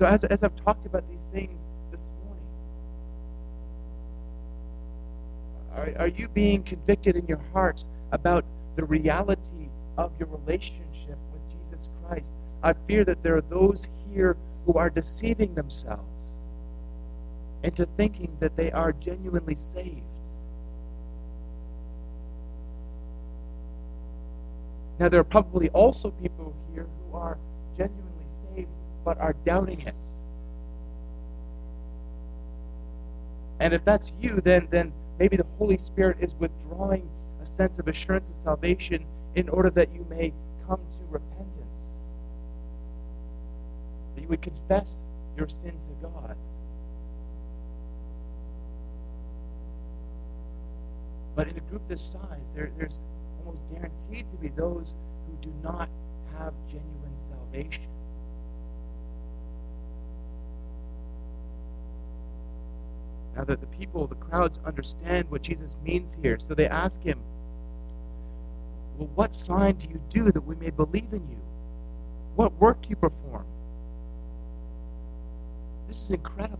So 0.00 0.06
as, 0.06 0.24
as 0.24 0.42
I've 0.42 0.56
talked 0.56 0.86
about 0.86 1.06
these 1.10 1.26
things 1.30 1.60
this 1.90 2.02
morning, 2.24 2.42
Are, 5.98 6.04
are 6.04 6.08
you 6.08 6.26
being 6.28 6.62
convicted 6.62 7.16
in 7.16 7.26
your 7.26 7.42
hearts 7.52 7.84
about 8.12 8.46
the 8.76 8.84
reality 8.84 9.68
of 9.98 10.10
your 10.18 10.28
relationship 10.28 11.18
with 11.34 11.42
Jesus 11.50 11.86
Christ? 12.02 12.32
I 12.62 12.72
fear 12.88 13.04
that 13.04 13.22
there 13.22 13.36
are 13.36 13.42
those 13.42 13.90
here 14.10 14.38
who 14.64 14.72
are 14.72 14.88
deceiving 14.88 15.54
themselves 15.54 16.38
into 17.62 17.84
thinking 17.98 18.34
that 18.40 18.56
they 18.56 18.72
are 18.72 18.94
genuinely 18.94 19.56
saved. 19.56 20.00
Now, 24.98 25.10
there 25.10 25.20
are 25.20 25.24
probably 25.24 25.68
also 25.70 26.10
people 26.10 26.54
here 26.72 26.86
who 26.86 27.18
are 27.18 27.36
genuinely 27.76 28.09
but 29.04 29.18
are 29.18 29.34
doubting 29.44 29.80
it. 29.80 29.94
And 33.60 33.74
if 33.74 33.84
that's 33.84 34.12
you, 34.20 34.40
then, 34.42 34.68
then 34.70 34.92
Maybe 35.20 35.36
the 35.36 35.46
Holy 35.58 35.76
Spirit 35.76 36.16
is 36.20 36.34
withdrawing 36.36 37.06
a 37.42 37.46
sense 37.46 37.78
of 37.78 37.88
assurance 37.88 38.30
of 38.30 38.36
salvation 38.36 39.04
in 39.34 39.50
order 39.50 39.68
that 39.68 39.92
you 39.92 40.06
may 40.08 40.32
come 40.66 40.80
to 40.80 40.98
repentance. 41.10 41.98
That 44.14 44.22
you 44.22 44.28
would 44.28 44.40
confess 44.40 44.96
your 45.36 45.46
sin 45.50 45.72
to 45.72 46.08
God. 46.08 46.36
But 51.36 51.48
in 51.48 51.58
a 51.58 51.60
group 51.60 51.86
this 51.86 52.00
size, 52.00 52.52
there, 52.56 52.72
there's 52.78 53.00
almost 53.40 53.62
guaranteed 53.70 54.24
to 54.30 54.36
be 54.38 54.48
those 54.48 54.94
who 55.26 55.36
do 55.42 55.54
not 55.62 55.90
have 56.38 56.54
genuine 56.66 57.14
salvation. 57.14 57.99
Now 63.36 63.44
that 63.44 63.60
the 63.60 63.66
people, 63.66 64.06
the 64.06 64.14
crowds 64.16 64.60
understand 64.64 65.30
what 65.30 65.42
Jesus 65.42 65.76
means 65.84 66.16
here, 66.22 66.38
so 66.38 66.54
they 66.54 66.68
ask 66.68 67.00
him, 67.02 67.18
Well, 68.98 69.08
what 69.14 69.32
sign 69.32 69.76
do 69.76 69.88
you 69.88 70.00
do 70.08 70.32
that 70.32 70.40
we 70.40 70.56
may 70.56 70.70
believe 70.70 71.12
in 71.12 71.20
you? 71.30 71.40
What 72.36 72.52
work 72.54 72.82
do 72.82 72.90
you 72.90 72.96
perform? 72.96 73.44
This 75.86 76.02
is 76.02 76.10
incredible. 76.12 76.58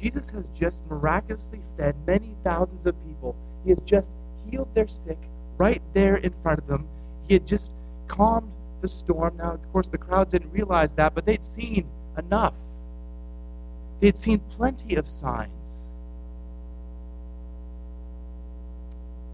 Jesus 0.00 0.30
has 0.30 0.48
just 0.48 0.82
miraculously 0.88 1.60
fed 1.76 1.94
many 2.06 2.34
thousands 2.44 2.86
of 2.86 2.94
people. 3.06 3.34
He 3.64 3.70
has 3.70 3.80
just 3.80 4.12
healed 4.48 4.72
their 4.74 4.88
sick 4.88 5.18
right 5.56 5.82
there 5.92 6.16
in 6.16 6.32
front 6.42 6.60
of 6.60 6.66
them. 6.66 6.86
He 7.26 7.34
had 7.34 7.46
just 7.46 7.74
calmed 8.06 8.50
the 8.80 8.88
storm. 8.88 9.36
Now, 9.36 9.52
of 9.52 9.72
course, 9.72 9.88
the 9.88 9.98
crowds 9.98 10.32
didn't 10.32 10.52
realize 10.52 10.94
that, 10.94 11.14
but 11.14 11.26
they'd 11.26 11.44
seen 11.44 11.84
enough 12.16 12.54
they 14.00 14.08
had 14.08 14.16
seen 14.16 14.40
plenty 14.50 14.96
of 14.96 15.08
signs. 15.08 15.52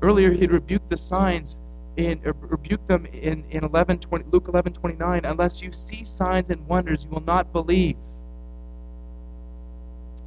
Earlier, 0.03 0.33
he 0.33 0.41
had 0.41 0.53
rebuked 0.53 0.91
the 0.91 0.97
signs 0.97 1.61
uh, 1.97 2.33
rebuked 2.41 2.89
them 2.89 3.07
in, 3.07 3.45
in 3.51 3.63
11, 3.63 4.01
20, 4.01 4.25
Luke 4.33 4.47
11, 4.49 4.73
29. 4.73 5.25
Unless 5.25 5.63
you 5.63 5.71
see 5.71 6.03
signs 6.03 6.51
and 6.51 6.67
wonders, 6.67 7.05
you 7.05 7.11
will 7.11 7.21
not 7.21 7.53
believe. 7.53 7.97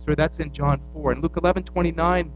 So 0.06 0.16
that's 0.16 0.40
in 0.40 0.54
John 0.54 0.80
4. 0.94 1.14
In 1.14 1.22
Luke 1.22 1.36
11, 1.36 1.64
29, 1.64 2.32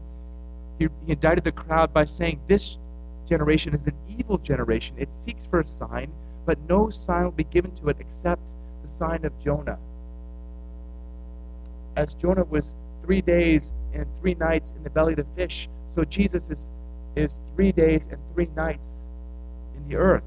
he, 0.78 0.88
he 1.06 1.12
indicted 1.12 1.44
the 1.44 1.52
crowd 1.52 1.94
by 1.94 2.04
saying, 2.04 2.40
This 2.46 2.78
generation 3.26 3.74
is 3.74 3.86
an 3.86 3.94
evil 4.06 4.36
generation. 4.36 4.96
It 4.98 5.14
seeks 5.14 5.46
for 5.46 5.60
a 5.60 5.66
sign, 5.66 6.12
but 6.44 6.58
no 6.68 6.90
sign 6.90 7.24
will 7.24 7.30
be 7.30 7.44
given 7.44 7.74
to 7.76 7.88
it 7.88 7.96
except 8.00 8.52
the 8.82 8.88
sign 8.88 9.24
of 9.24 9.38
Jonah. 9.40 9.78
As 11.96 12.14
Jonah 12.14 12.44
was 12.44 12.74
three 13.04 13.20
days 13.20 13.72
and 13.92 14.06
three 14.20 14.34
nights 14.34 14.72
in 14.72 14.82
the 14.82 14.90
belly 14.90 15.12
of 15.12 15.18
the 15.18 15.26
fish, 15.36 15.68
so 15.94 16.04
Jesus 16.04 16.48
is, 16.48 16.68
is 17.16 17.42
three 17.54 17.72
days 17.72 18.06
and 18.06 18.18
three 18.34 18.48
nights 18.56 18.88
in 19.76 19.88
the 19.88 19.96
earth. 19.96 20.22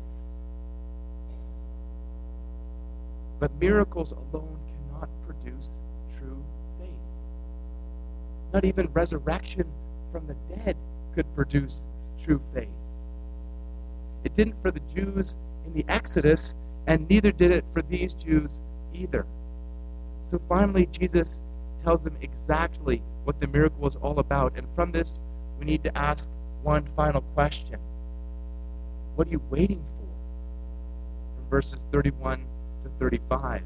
But 3.39 3.51
miracles 3.59 4.11
alone 4.11 4.57
cannot 4.67 5.09
produce 5.27 5.79
true 6.17 6.43
faith. 6.79 6.89
Not 8.53 8.65
even 8.65 8.87
resurrection 8.93 9.65
from 10.11 10.27
the 10.27 10.35
dead 10.55 10.77
could 11.15 11.25
produce 11.35 11.81
true 12.23 12.41
faith. 12.53 12.69
It 14.23 14.33
didn't 14.35 14.61
for 14.61 14.71
the 14.71 14.81
Jews 14.93 15.35
in 15.65 15.73
the 15.73 15.85
Exodus, 15.87 16.55
and 16.87 17.07
neither 17.09 17.31
did 17.31 17.51
it 17.51 17.65
for 17.73 17.81
these 17.81 18.13
Jews 18.13 18.59
either. 18.93 19.25
So 20.29 20.39
finally, 20.47 20.87
Jesus 20.91 21.41
tells 21.85 22.01
them 22.01 22.17
exactly 22.21 23.01
what 23.25 23.39
the 23.39 23.47
miracle 23.47 23.79
was 23.79 23.95
all 23.97 24.19
about. 24.19 24.53
And 24.57 24.67
from 24.75 24.91
this, 24.91 25.21
we 25.59 25.65
need 25.65 25.83
to 25.83 25.97
ask 25.97 26.27
one 26.63 26.85
final 26.95 27.21
question 27.21 27.79
What 29.15 29.27
are 29.27 29.31
you 29.31 29.41
waiting 29.49 29.83
for? 29.83 30.07
From 31.35 31.49
verses 31.49 31.79
31 31.91 32.39
to 32.83 32.89
35. 32.99 33.61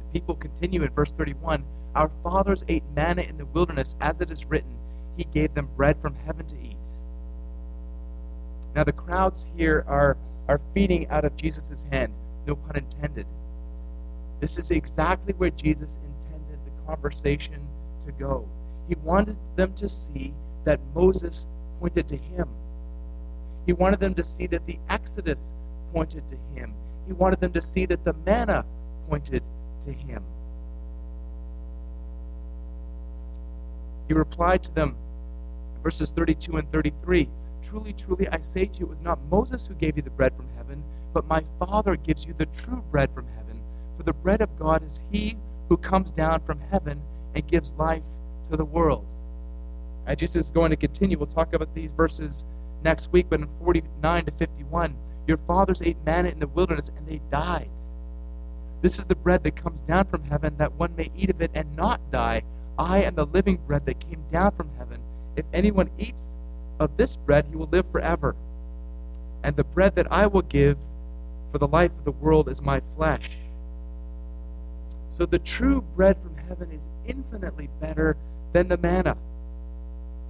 The 0.00 0.20
people 0.20 0.36
continue 0.36 0.84
in 0.84 0.90
verse 0.90 1.10
31 1.12 1.64
Our 1.96 2.10
fathers 2.22 2.64
ate 2.68 2.84
manna 2.94 3.22
in 3.22 3.36
the 3.36 3.46
wilderness, 3.46 3.96
as 4.00 4.20
it 4.20 4.30
is 4.30 4.46
written, 4.46 4.76
He 5.16 5.24
gave 5.24 5.52
them 5.54 5.68
bread 5.76 6.00
from 6.00 6.14
heaven 6.24 6.46
to 6.46 6.56
eat. 6.56 6.76
Now, 8.76 8.84
the 8.84 8.92
crowds 8.92 9.46
here 9.56 9.84
are, 9.88 10.16
are 10.48 10.60
feeding 10.72 11.08
out 11.08 11.24
of 11.24 11.36
Jesus' 11.36 11.82
hand, 11.90 12.12
no 12.46 12.54
pun 12.54 12.76
intended. 12.76 13.26
This 14.40 14.56
is 14.56 14.70
exactly 14.70 15.34
where 15.34 15.50
Jesus 15.50 15.98
conversation 16.88 17.60
to 18.06 18.12
go. 18.12 18.48
He 18.88 18.96
wanted 19.04 19.36
them 19.56 19.74
to 19.74 19.88
see 19.88 20.32
that 20.64 20.80
Moses 20.94 21.46
pointed 21.80 22.08
to 22.08 22.16
him. 22.16 22.48
He 23.66 23.74
wanted 23.74 24.00
them 24.00 24.14
to 24.14 24.22
see 24.22 24.46
that 24.46 24.64
the 24.66 24.78
Exodus 24.88 25.52
pointed 25.92 26.26
to 26.28 26.36
him. 26.54 26.72
He 27.06 27.12
wanted 27.12 27.40
them 27.40 27.52
to 27.52 27.60
see 27.60 27.84
that 27.86 28.02
the 28.04 28.14
manna 28.24 28.64
pointed 29.08 29.42
to 29.84 29.92
him. 29.92 30.22
He 34.08 34.14
replied 34.14 34.62
to 34.64 34.74
them, 34.74 34.96
verses 35.82 36.12
32 36.12 36.56
and 36.56 36.72
33 36.72 37.28
Truly, 37.62 37.92
truly, 37.92 38.26
I 38.28 38.40
say 38.40 38.64
to 38.64 38.80
you, 38.80 38.86
it 38.86 38.88
was 38.88 39.00
not 39.00 39.18
Moses 39.30 39.66
who 39.66 39.74
gave 39.74 39.96
you 39.96 40.02
the 40.02 40.10
bread 40.10 40.34
from 40.34 40.46
heaven, 40.56 40.82
but 41.12 41.26
my 41.26 41.44
Father 41.58 41.96
gives 41.96 42.24
you 42.24 42.32
the 42.38 42.46
true 42.46 42.82
bread 42.90 43.10
from 43.12 43.26
heaven. 43.36 43.60
For 43.98 44.04
the 44.04 44.14
bread 44.14 44.40
of 44.40 44.58
God 44.58 44.82
is 44.82 45.00
he 45.10 45.36
who 45.68 45.76
comes 45.76 46.10
down 46.10 46.40
from 46.40 46.60
heaven 46.70 47.00
and 47.34 47.46
gives 47.46 47.74
life 47.74 48.02
to 48.50 48.56
the 48.56 48.64
world. 48.64 49.14
Uh, 50.06 50.14
Jesus 50.14 50.46
is 50.46 50.50
going 50.50 50.70
to 50.70 50.76
continue. 50.76 51.18
We'll 51.18 51.26
talk 51.26 51.52
about 51.52 51.74
these 51.74 51.92
verses 51.92 52.46
next 52.82 53.12
week, 53.12 53.26
but 53.28 53.40
in 53.40 53.48
49 53.58 54.24
to 54.24 54.30
51, 54.32 54.96
your 55.26 55.36
fathers 55.46 55.82
ate 55.82 55.96
manna 56.06 56.30
in 56.30 56.38
the 56.38 56.48
wilderness 56.48 56.90
and 56.96 57.06
they 57.06 57.20
died. 57.30 57.68
This 58.80 58.98
is 58.98 59.06
the 59.06 59.16
bread 59.16 59.42
that 59.44 59.56
comes 59.56 59.82
down 59.82 60.06
from 60.06 60.22
heaven, 60.24 60.56
that 60.56 60.72
one 60.74 60.94
may 60.96 61.10
eat 61.16 61.30
of 61.30 61.42
it 61.42 61.50
and 61.54 61.76
not 61.76 62.00
die. 62.10 62.42
I 62.78 63.02
am 63.02 63.16
the 63.16 63.26
living 63.26 63.58
bread 63.66 63.84
that 63.86 64.00
came 64.00 64.22
down 64.32 64.52
from 64.52 64.70
heaven. 64.78 65.00
If 65.36 65.44
anyone 65.52 65.90
eats 65.98 66.28
of 66.78 66.96
this 66.96 67.16
bread, 67.16 67.46
he 67.50 67.56
will 67.56 67.68
live 67.72 67.86
forever. 67.90 68.36
And 69.42 69.56
the 69.56 69.64
bread 69.64 69.96
that 69.96 70.10
I 70.12 70.26
will 70.26 70.42
give 70.42 70.78
for 71.52 71.58
the 71.58 71.68
life 71.68 71.90
of 71.98 72.04
the 72.04 72.12
world 72.12 72.48
is 72.48 72.62
my 72.62 72.80
flesh. 72.96 73.30
So 75.10 75.26
the 75.26 75.38
true 75.40 75.82
bread 75.96 76.16
from 76.22 76.36
heaven 76.36 76.70
is 76.70 76.88
infinitely 77.06 77.68
better 77.80 78.16
than 78.52 78.68
the 78.68 78.76
manna. 78.78 79.16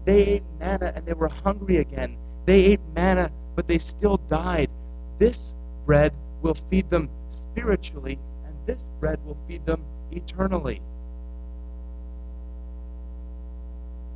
They 0.05 0.23
ate 0.25 0.45
manna 0.59 0.93
and 0.95 1.05
they 1.05 1.13
were 1.13 1.29
hungry 1.29 1.79
again. 1.79 2.17
They 2.47 2.65
ate 2.65 2.81
manna, 2.95 3.31
but 3.55 3.69
they 3.69 3.79
still 3.79 4.17
died. 4.31 4.71
This 5.19 5.55
bread 5.85 6.15
will 6.41 6.55
feed 6.55 6.89
them 6.89 7.11
spiritually, 7.31 8.19
and 8.47 8.55
this 8.67 8.89
bread 9.01 9.19
will 9.27 9.37
feed 9.47 9.67
them 9.67 9.83
eternally. 10.13 10.81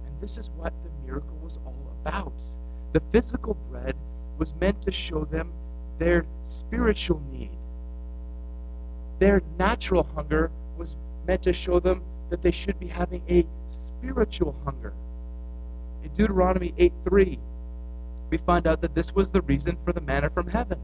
And 0.07 0.21
this 0.21 0.39
is 0.39 0.51
what 0.57 0.73
the 0.85 0.91
miracle 1.07 1.37
was 1.43 1.59
all 1.67 1.95
about. 2.01 2.33
The 2.93 3.03
physical 3.13 3.55
bread 3.71 3.95
was 4.39 4.55
meant 4.55 4.81
to 4.83 4.93
show 4.93 5.25
them 5.25 5.53
their 5.99 6.25
spiritual 6.45 7.21
need. 7.31 7.51
Their 9.23 9.41
natural 9.57 10.03
hunger 10.17 10.51
was 10.77 10.97
meant 11.29 11.45
to 11.45 11.53
show 11.53 11.79
them 11.79 12.03
that 12.31 12.43
they 12.43 12.51
should 12.51 12.81
be 12.81 12.89
having 12.89 13.23
a 13.29 13.47
spiritual 13.69 14.57
hunger. 14.65 14.93
In 16.03 16.13
Deuteronomy 16.13 16.75
8:3, 16.77 17.39
we 18.31 18.37
find 18.39 18.67
out 18.67 18.81
that 18.81 18.97
this 18.97 19.15
was 19.15 19.31
the 19.31 19.43
reason 19.43 19.79
for 19.85 19.93
the 19.93 20.01
manna 20.01 20.29
from 20.29 20.49
heaven. 20.49 20.81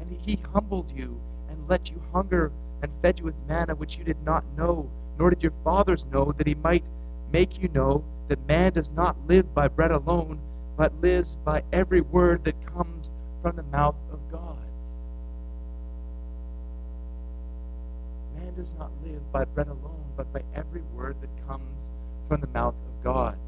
And 0.00 0.10
he 0.10 0.36
humbled 0.54 0.90
you 0.90 1.20
and 1.50 1.68
let 1.68 1.90
you 1.90 2.00
hunger 2.14 2.50
and 2.80 2.90
fed 3.02 3.18
you 3.18 3.26
with 3.26 3.36
manna 3.46 3.74
which 3.74 3.98
you 3.98 4.04
did 4.04 4.24
not 4.24 4.42
know, 4.56 4.88
nor 5.18 5.28
did 5.28 5.42
your 5.42 5.52
fathers 5.62 6.06
know, 6.06 6.32
that 6.32 6.46
he 6.46 6.54
might 6.54 6.88
make 7.30 7.60
you 7.60 7.68
know 7.74 8.02
that 8.28 8.48
man 8.48 8.72
does 8.72 8.90
not 8.90 9.18
live 9.28 9.52
by 9.52 9.68
bread 9.68 9.92
alone, 9.92 10.40
but 10.78 10.98
lives 11.02 11.36
by 11.44 11.62
every 11.74 12.00
word 12.00 12.42
that 12.44 12.66
comes 12.74 13.12
from 13.42 13.54
the 13.54 13.64
mouth 13.64 13.96
of 14.10 14.18
God. 14.30 14.56
Does 18.54 18.74
not 18.74 18.90
live 19.02 19.32
by 19.32 19.46
bread 19.46 19.68
alone, 19.68 20.04
but 20.14 20.30
by 20.30 20.42
every 20.54 20.82
word 20.94 21.16
that 21.22 21.48
comes 21.48 21.90
from 22.28 22.42
the 22.42 22.46
mouth 22.48 22.74
of 22.74 23.02
God. 23.02 23.38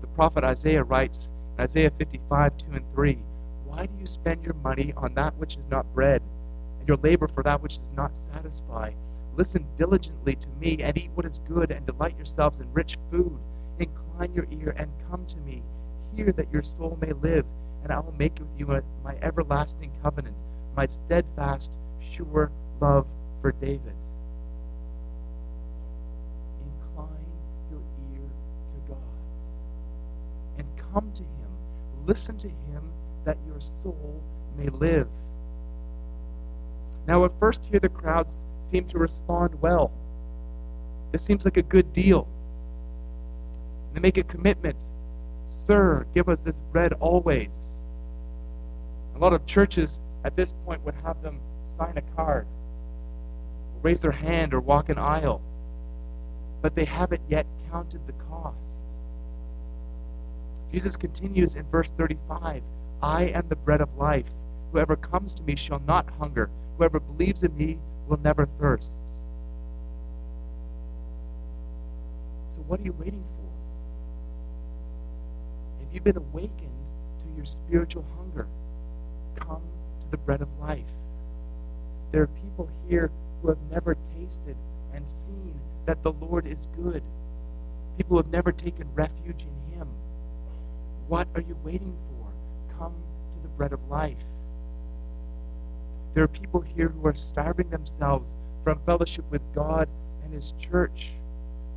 The 0.00 0.06
prophet 0.08 0.44
Isaiah 0.44 0.82
writes 0.82 1.30
in 1.56 1.62
Isaiah 1.64 1.90
55, 1.98 2.56
2 2.56 2.66
and 2.72 2.94
3, 2.94 3.18
Why 3.66 3.86
do 3.86 3.92
you 4.00 4.06
spend 4.06 4.42
your 4.42 4.54
money 4.54 4.94
on 4.96 5.14
that 5.14 5.36
which 5.36 5.58
is 5.58 5.68
not 5.68 5.94
bread, 5.94 6.22
and 6.78 6.88
your 6.88 6.96
labor 6.96 7.28
for 7.28 7.42
that 7.42 7.62
which 7.62 7.78
does 7.78 7.92
not 7.92 8.16
satisfy? 8.16 8.92
Listen 9.36 9.66
diligently 9.76 10.36
to 10.36 10.48
me, 10.58 10.78
and 10.80 10.96
eat 10.96 11.10
what 11.14 11.26
is 11.26 11.40
good, 11.46 11.70
and 11.70 11.84
delight 11.84 12.16
yourselves 12.16 12.60
in 12.60 12.72
rich 12.72 12.96
food. 13.10 13.38
Incline 13.78 14.32
your 14.34 14.46
ear, 14.50 14.74
and 14.78 14.90
come 15.10 15.26
to 15.26 15.38
me. 15.40 15.62
Hear 16.14 16.32
that 16.32 16.50
your 16.50 16.62
soul 16.62 16.96
may 17.00 17.12
live, 17.12 17.44
and 17.82 17.92
I 17.92 18.00
will 18.00 18.14
make 18.18 18.38
with 18.38 18.48
you 18.58 18.82
my 19.04 19.16
everlasting 19.20 19.92
covenant, 20.02 20.34
my 20.74 20.86
steadfast, 20.86 21.72
sure 22.00 22.50
love 22.80 23.06
for 23.40 23.52
David. 23.52 23.94
Incline 26.64 27.08
your 27.70 27.80
ear 28.12 28.28
to 28.74 28.92
God 28.92 28.98
and 30.58 30.66
come 30.92 31.10
to 31.12 31.22
Him. 31.22 32.06
Listen 32.06 32.36
to 32.38 32.48
Him 32.48 32.90
that 33.24 33.38
your 33.46 33.60
soul 33.60 34.22
may 34.56 34.68
live. 34.68 35.08
Now, 37.06 37.24
at 37.24 37.32
first, 37.38 37.64
here 37.70 37.80
the 37.80 37.88
crowds 37.88 38.44
seem 38.60 38.86
to 38.88 38.98
respond 38.98 39.60
well. 39.60 39.92
This 41.12 41.22
seems 41.22 41.44
like 41.44 41.56
a 41.56 41.62
good 41.62 41.92
deal. 41.92 42.26
They 43.94 44.00
make 44.00 44.18
a 44.18 44.24
commitment 44.24 44.84
Sir, 45.66 46.06
give 46.14 46.28
us 46.28 46.40
this 46.40 46.60
bread 46.70 46.92
always. 46.94 47.70
A 49.16 49.18
lot 49.18 49.32
of 49.32 49.44
churches 49.46 50.00
at 50.24 50.36
this 50.36 50.52
point 50.64 50.80
would 50.84 50.94
have 51.02 51.22
them 51.22 51.40
sign 51.76 51.96
a 51.96 52.02
card 52.14 52.46
raise 53.82 54.00
their 54.00 54.12
hand 54.12 54.54
or 54.54 54.60
walk 54.60 54.88
an 54.88 54.98
aisle, 54.98 55.40
but 56.62 56.74
they 56.74 56.84
haven't 56.84 57.22
yet 57.28 57.46
counted 57.70 58.06
the 58.06 58.12
cost. 58.12 58.86
Jesus 60.72 60.96
continues 60.96 61.56
in 61.56 61.64
verse 61.70 61.90
35 61.90 62.62
I 63.02 63.24
am 63.24 63.48
the 63.48 63.56
bread 63.56 63.80
of 63.80 63.94
life. 63.96 64.34
Whoever 64.72 64.96
comes 64.96 65.34
to 65.34 65.42
me 65.42 65.54
shall 65.56 65.80
not 65.80 66.08
hunger. 66.18 66.50
Whoever 66.76 67.00
believes 67.00 67.44
in 67.44 67.56
me 67.56 67.78
will 68.08 68.18
never 68.18 68.46
thirst. 68.58 68.92
So, 72.48 72.62
what 72.66 72.80
are 72.80 72.84
you 72.84 72.94
waiting 72.94 73.22
for? 73.22 73.46
Have 75.84 75.94
you 75.94 76.00
been 76.00 76.16
awakened 76.16 76.86
to 77.20 77.36
your 77.36 77.44
spiritual 77.44 78.04
hunger? 78.16 78.46
Come 79.36 79.62
to 80.00 80.10
the 80.10 80.16
bread 80.16 80.40
of 80.40 80.48
life. 80.58 80.84
There 82.12 82.22
are 82.22 82.28
people 82.28 82.68
here 82.88 83.10
who 83.40 83.48
have 83.48 83.58
never 83.70 83.96
tasted 84.16 84.56
and 84.94 85.06
seen 85.06 85.54
that 85.86 86.02
the 86.02 86.12
Lord 86.12 86.46
is 86.46 86.68
good. 86.82 87.02
People 87.96 88.16
who 88.16 88.22
have 88.22 88.32
never 88.32 88.52
taken 88.52 88.88
refuge 88.94 89.42
in 89.42 89.78
Him. 89.78 89.88
What 91.08 91.28
are 91.34 91.40
you 91.40 91.56
waiting 91.64 91.96
for? 92.08 92.76
Come 92.78 92.94
to 93.34 93.42
the 93.42 93.48
bread 93.48 93.72
of 93.72 93.88
life. 93.88 94.24
There 96.14 96.24
are 96.24 96.28
people 96.28 96.60
here 96.60 96.88
who 96.88 97.06
are 97.06 97.14
starving 97.14 97.70
themselves 97.70 98.34
from 98.64 98.80
fellowship 98.86 99.24
with 99.30 99.42
God 99.54 99.88
and 100.24 100.32
His 100.32 100.52
church. 100.52 101.12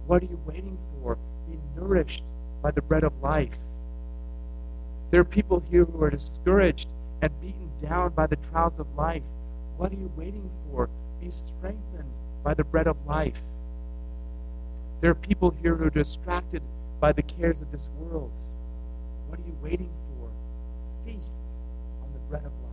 What 0.08 0.24
are 0.24 0.28
you 0.28 0.40
waiting 0.46 0.78
for? 1.02 1.18
Be 1.50 1.58
nourished 1.76 2.24
by 2.62 2.72
the 2.72 2.82
bread 2.82 3.04
of 3.04 3.14
life. 3.22 3.58
There 5.12 5.22
are 5.22 5.26
people 5.26 5.60
here 5.70 5.86
who 5.86 6.04
are 6.04 6.10
discouraged 6.10 6.90
and 7.22 7.42
beaten 7.42 7.70
down 7.82 8.14
by 8.14 8.28
the 8.28 8.36
trials 8.38 8.80
of 8.80 8.88
life. 8.96 9.24
What 9.78 9.92
are 9.92 9.96
you 9.96 10.12
waiting 10.16 10.50
for? 10.72 10.90
Be 11.22 11.30
strengthened 11.30 12.12
by 12.44 12.54
the 12.54 12.64
bread 12.64 12.88
of 12.88 12.98
life. 13.06 13.42
There 15.02 15.12
are 15.12 15.16
people 15.16 15.52
here 15.62 15.76
who 15.76 15.86
are 15.86 15.92
distracted 15.92 16.62
by 17.00 17.12
the 17.12 17.24
cares 17.24 17.62
of 17.62 17.72
this 17.72 17.88
world. 18.00 18.32
What 19.28 19.40
are 19.40 19.44
you 19.44 19.58
waiting 19.62 19.90
for? 20.18 20.30
Feast 21.06 21.34
on 22.04 22.12
the 22.14 22.20
bread 22.30 22.46
of 22.46 22.52
life. 22.64 22.69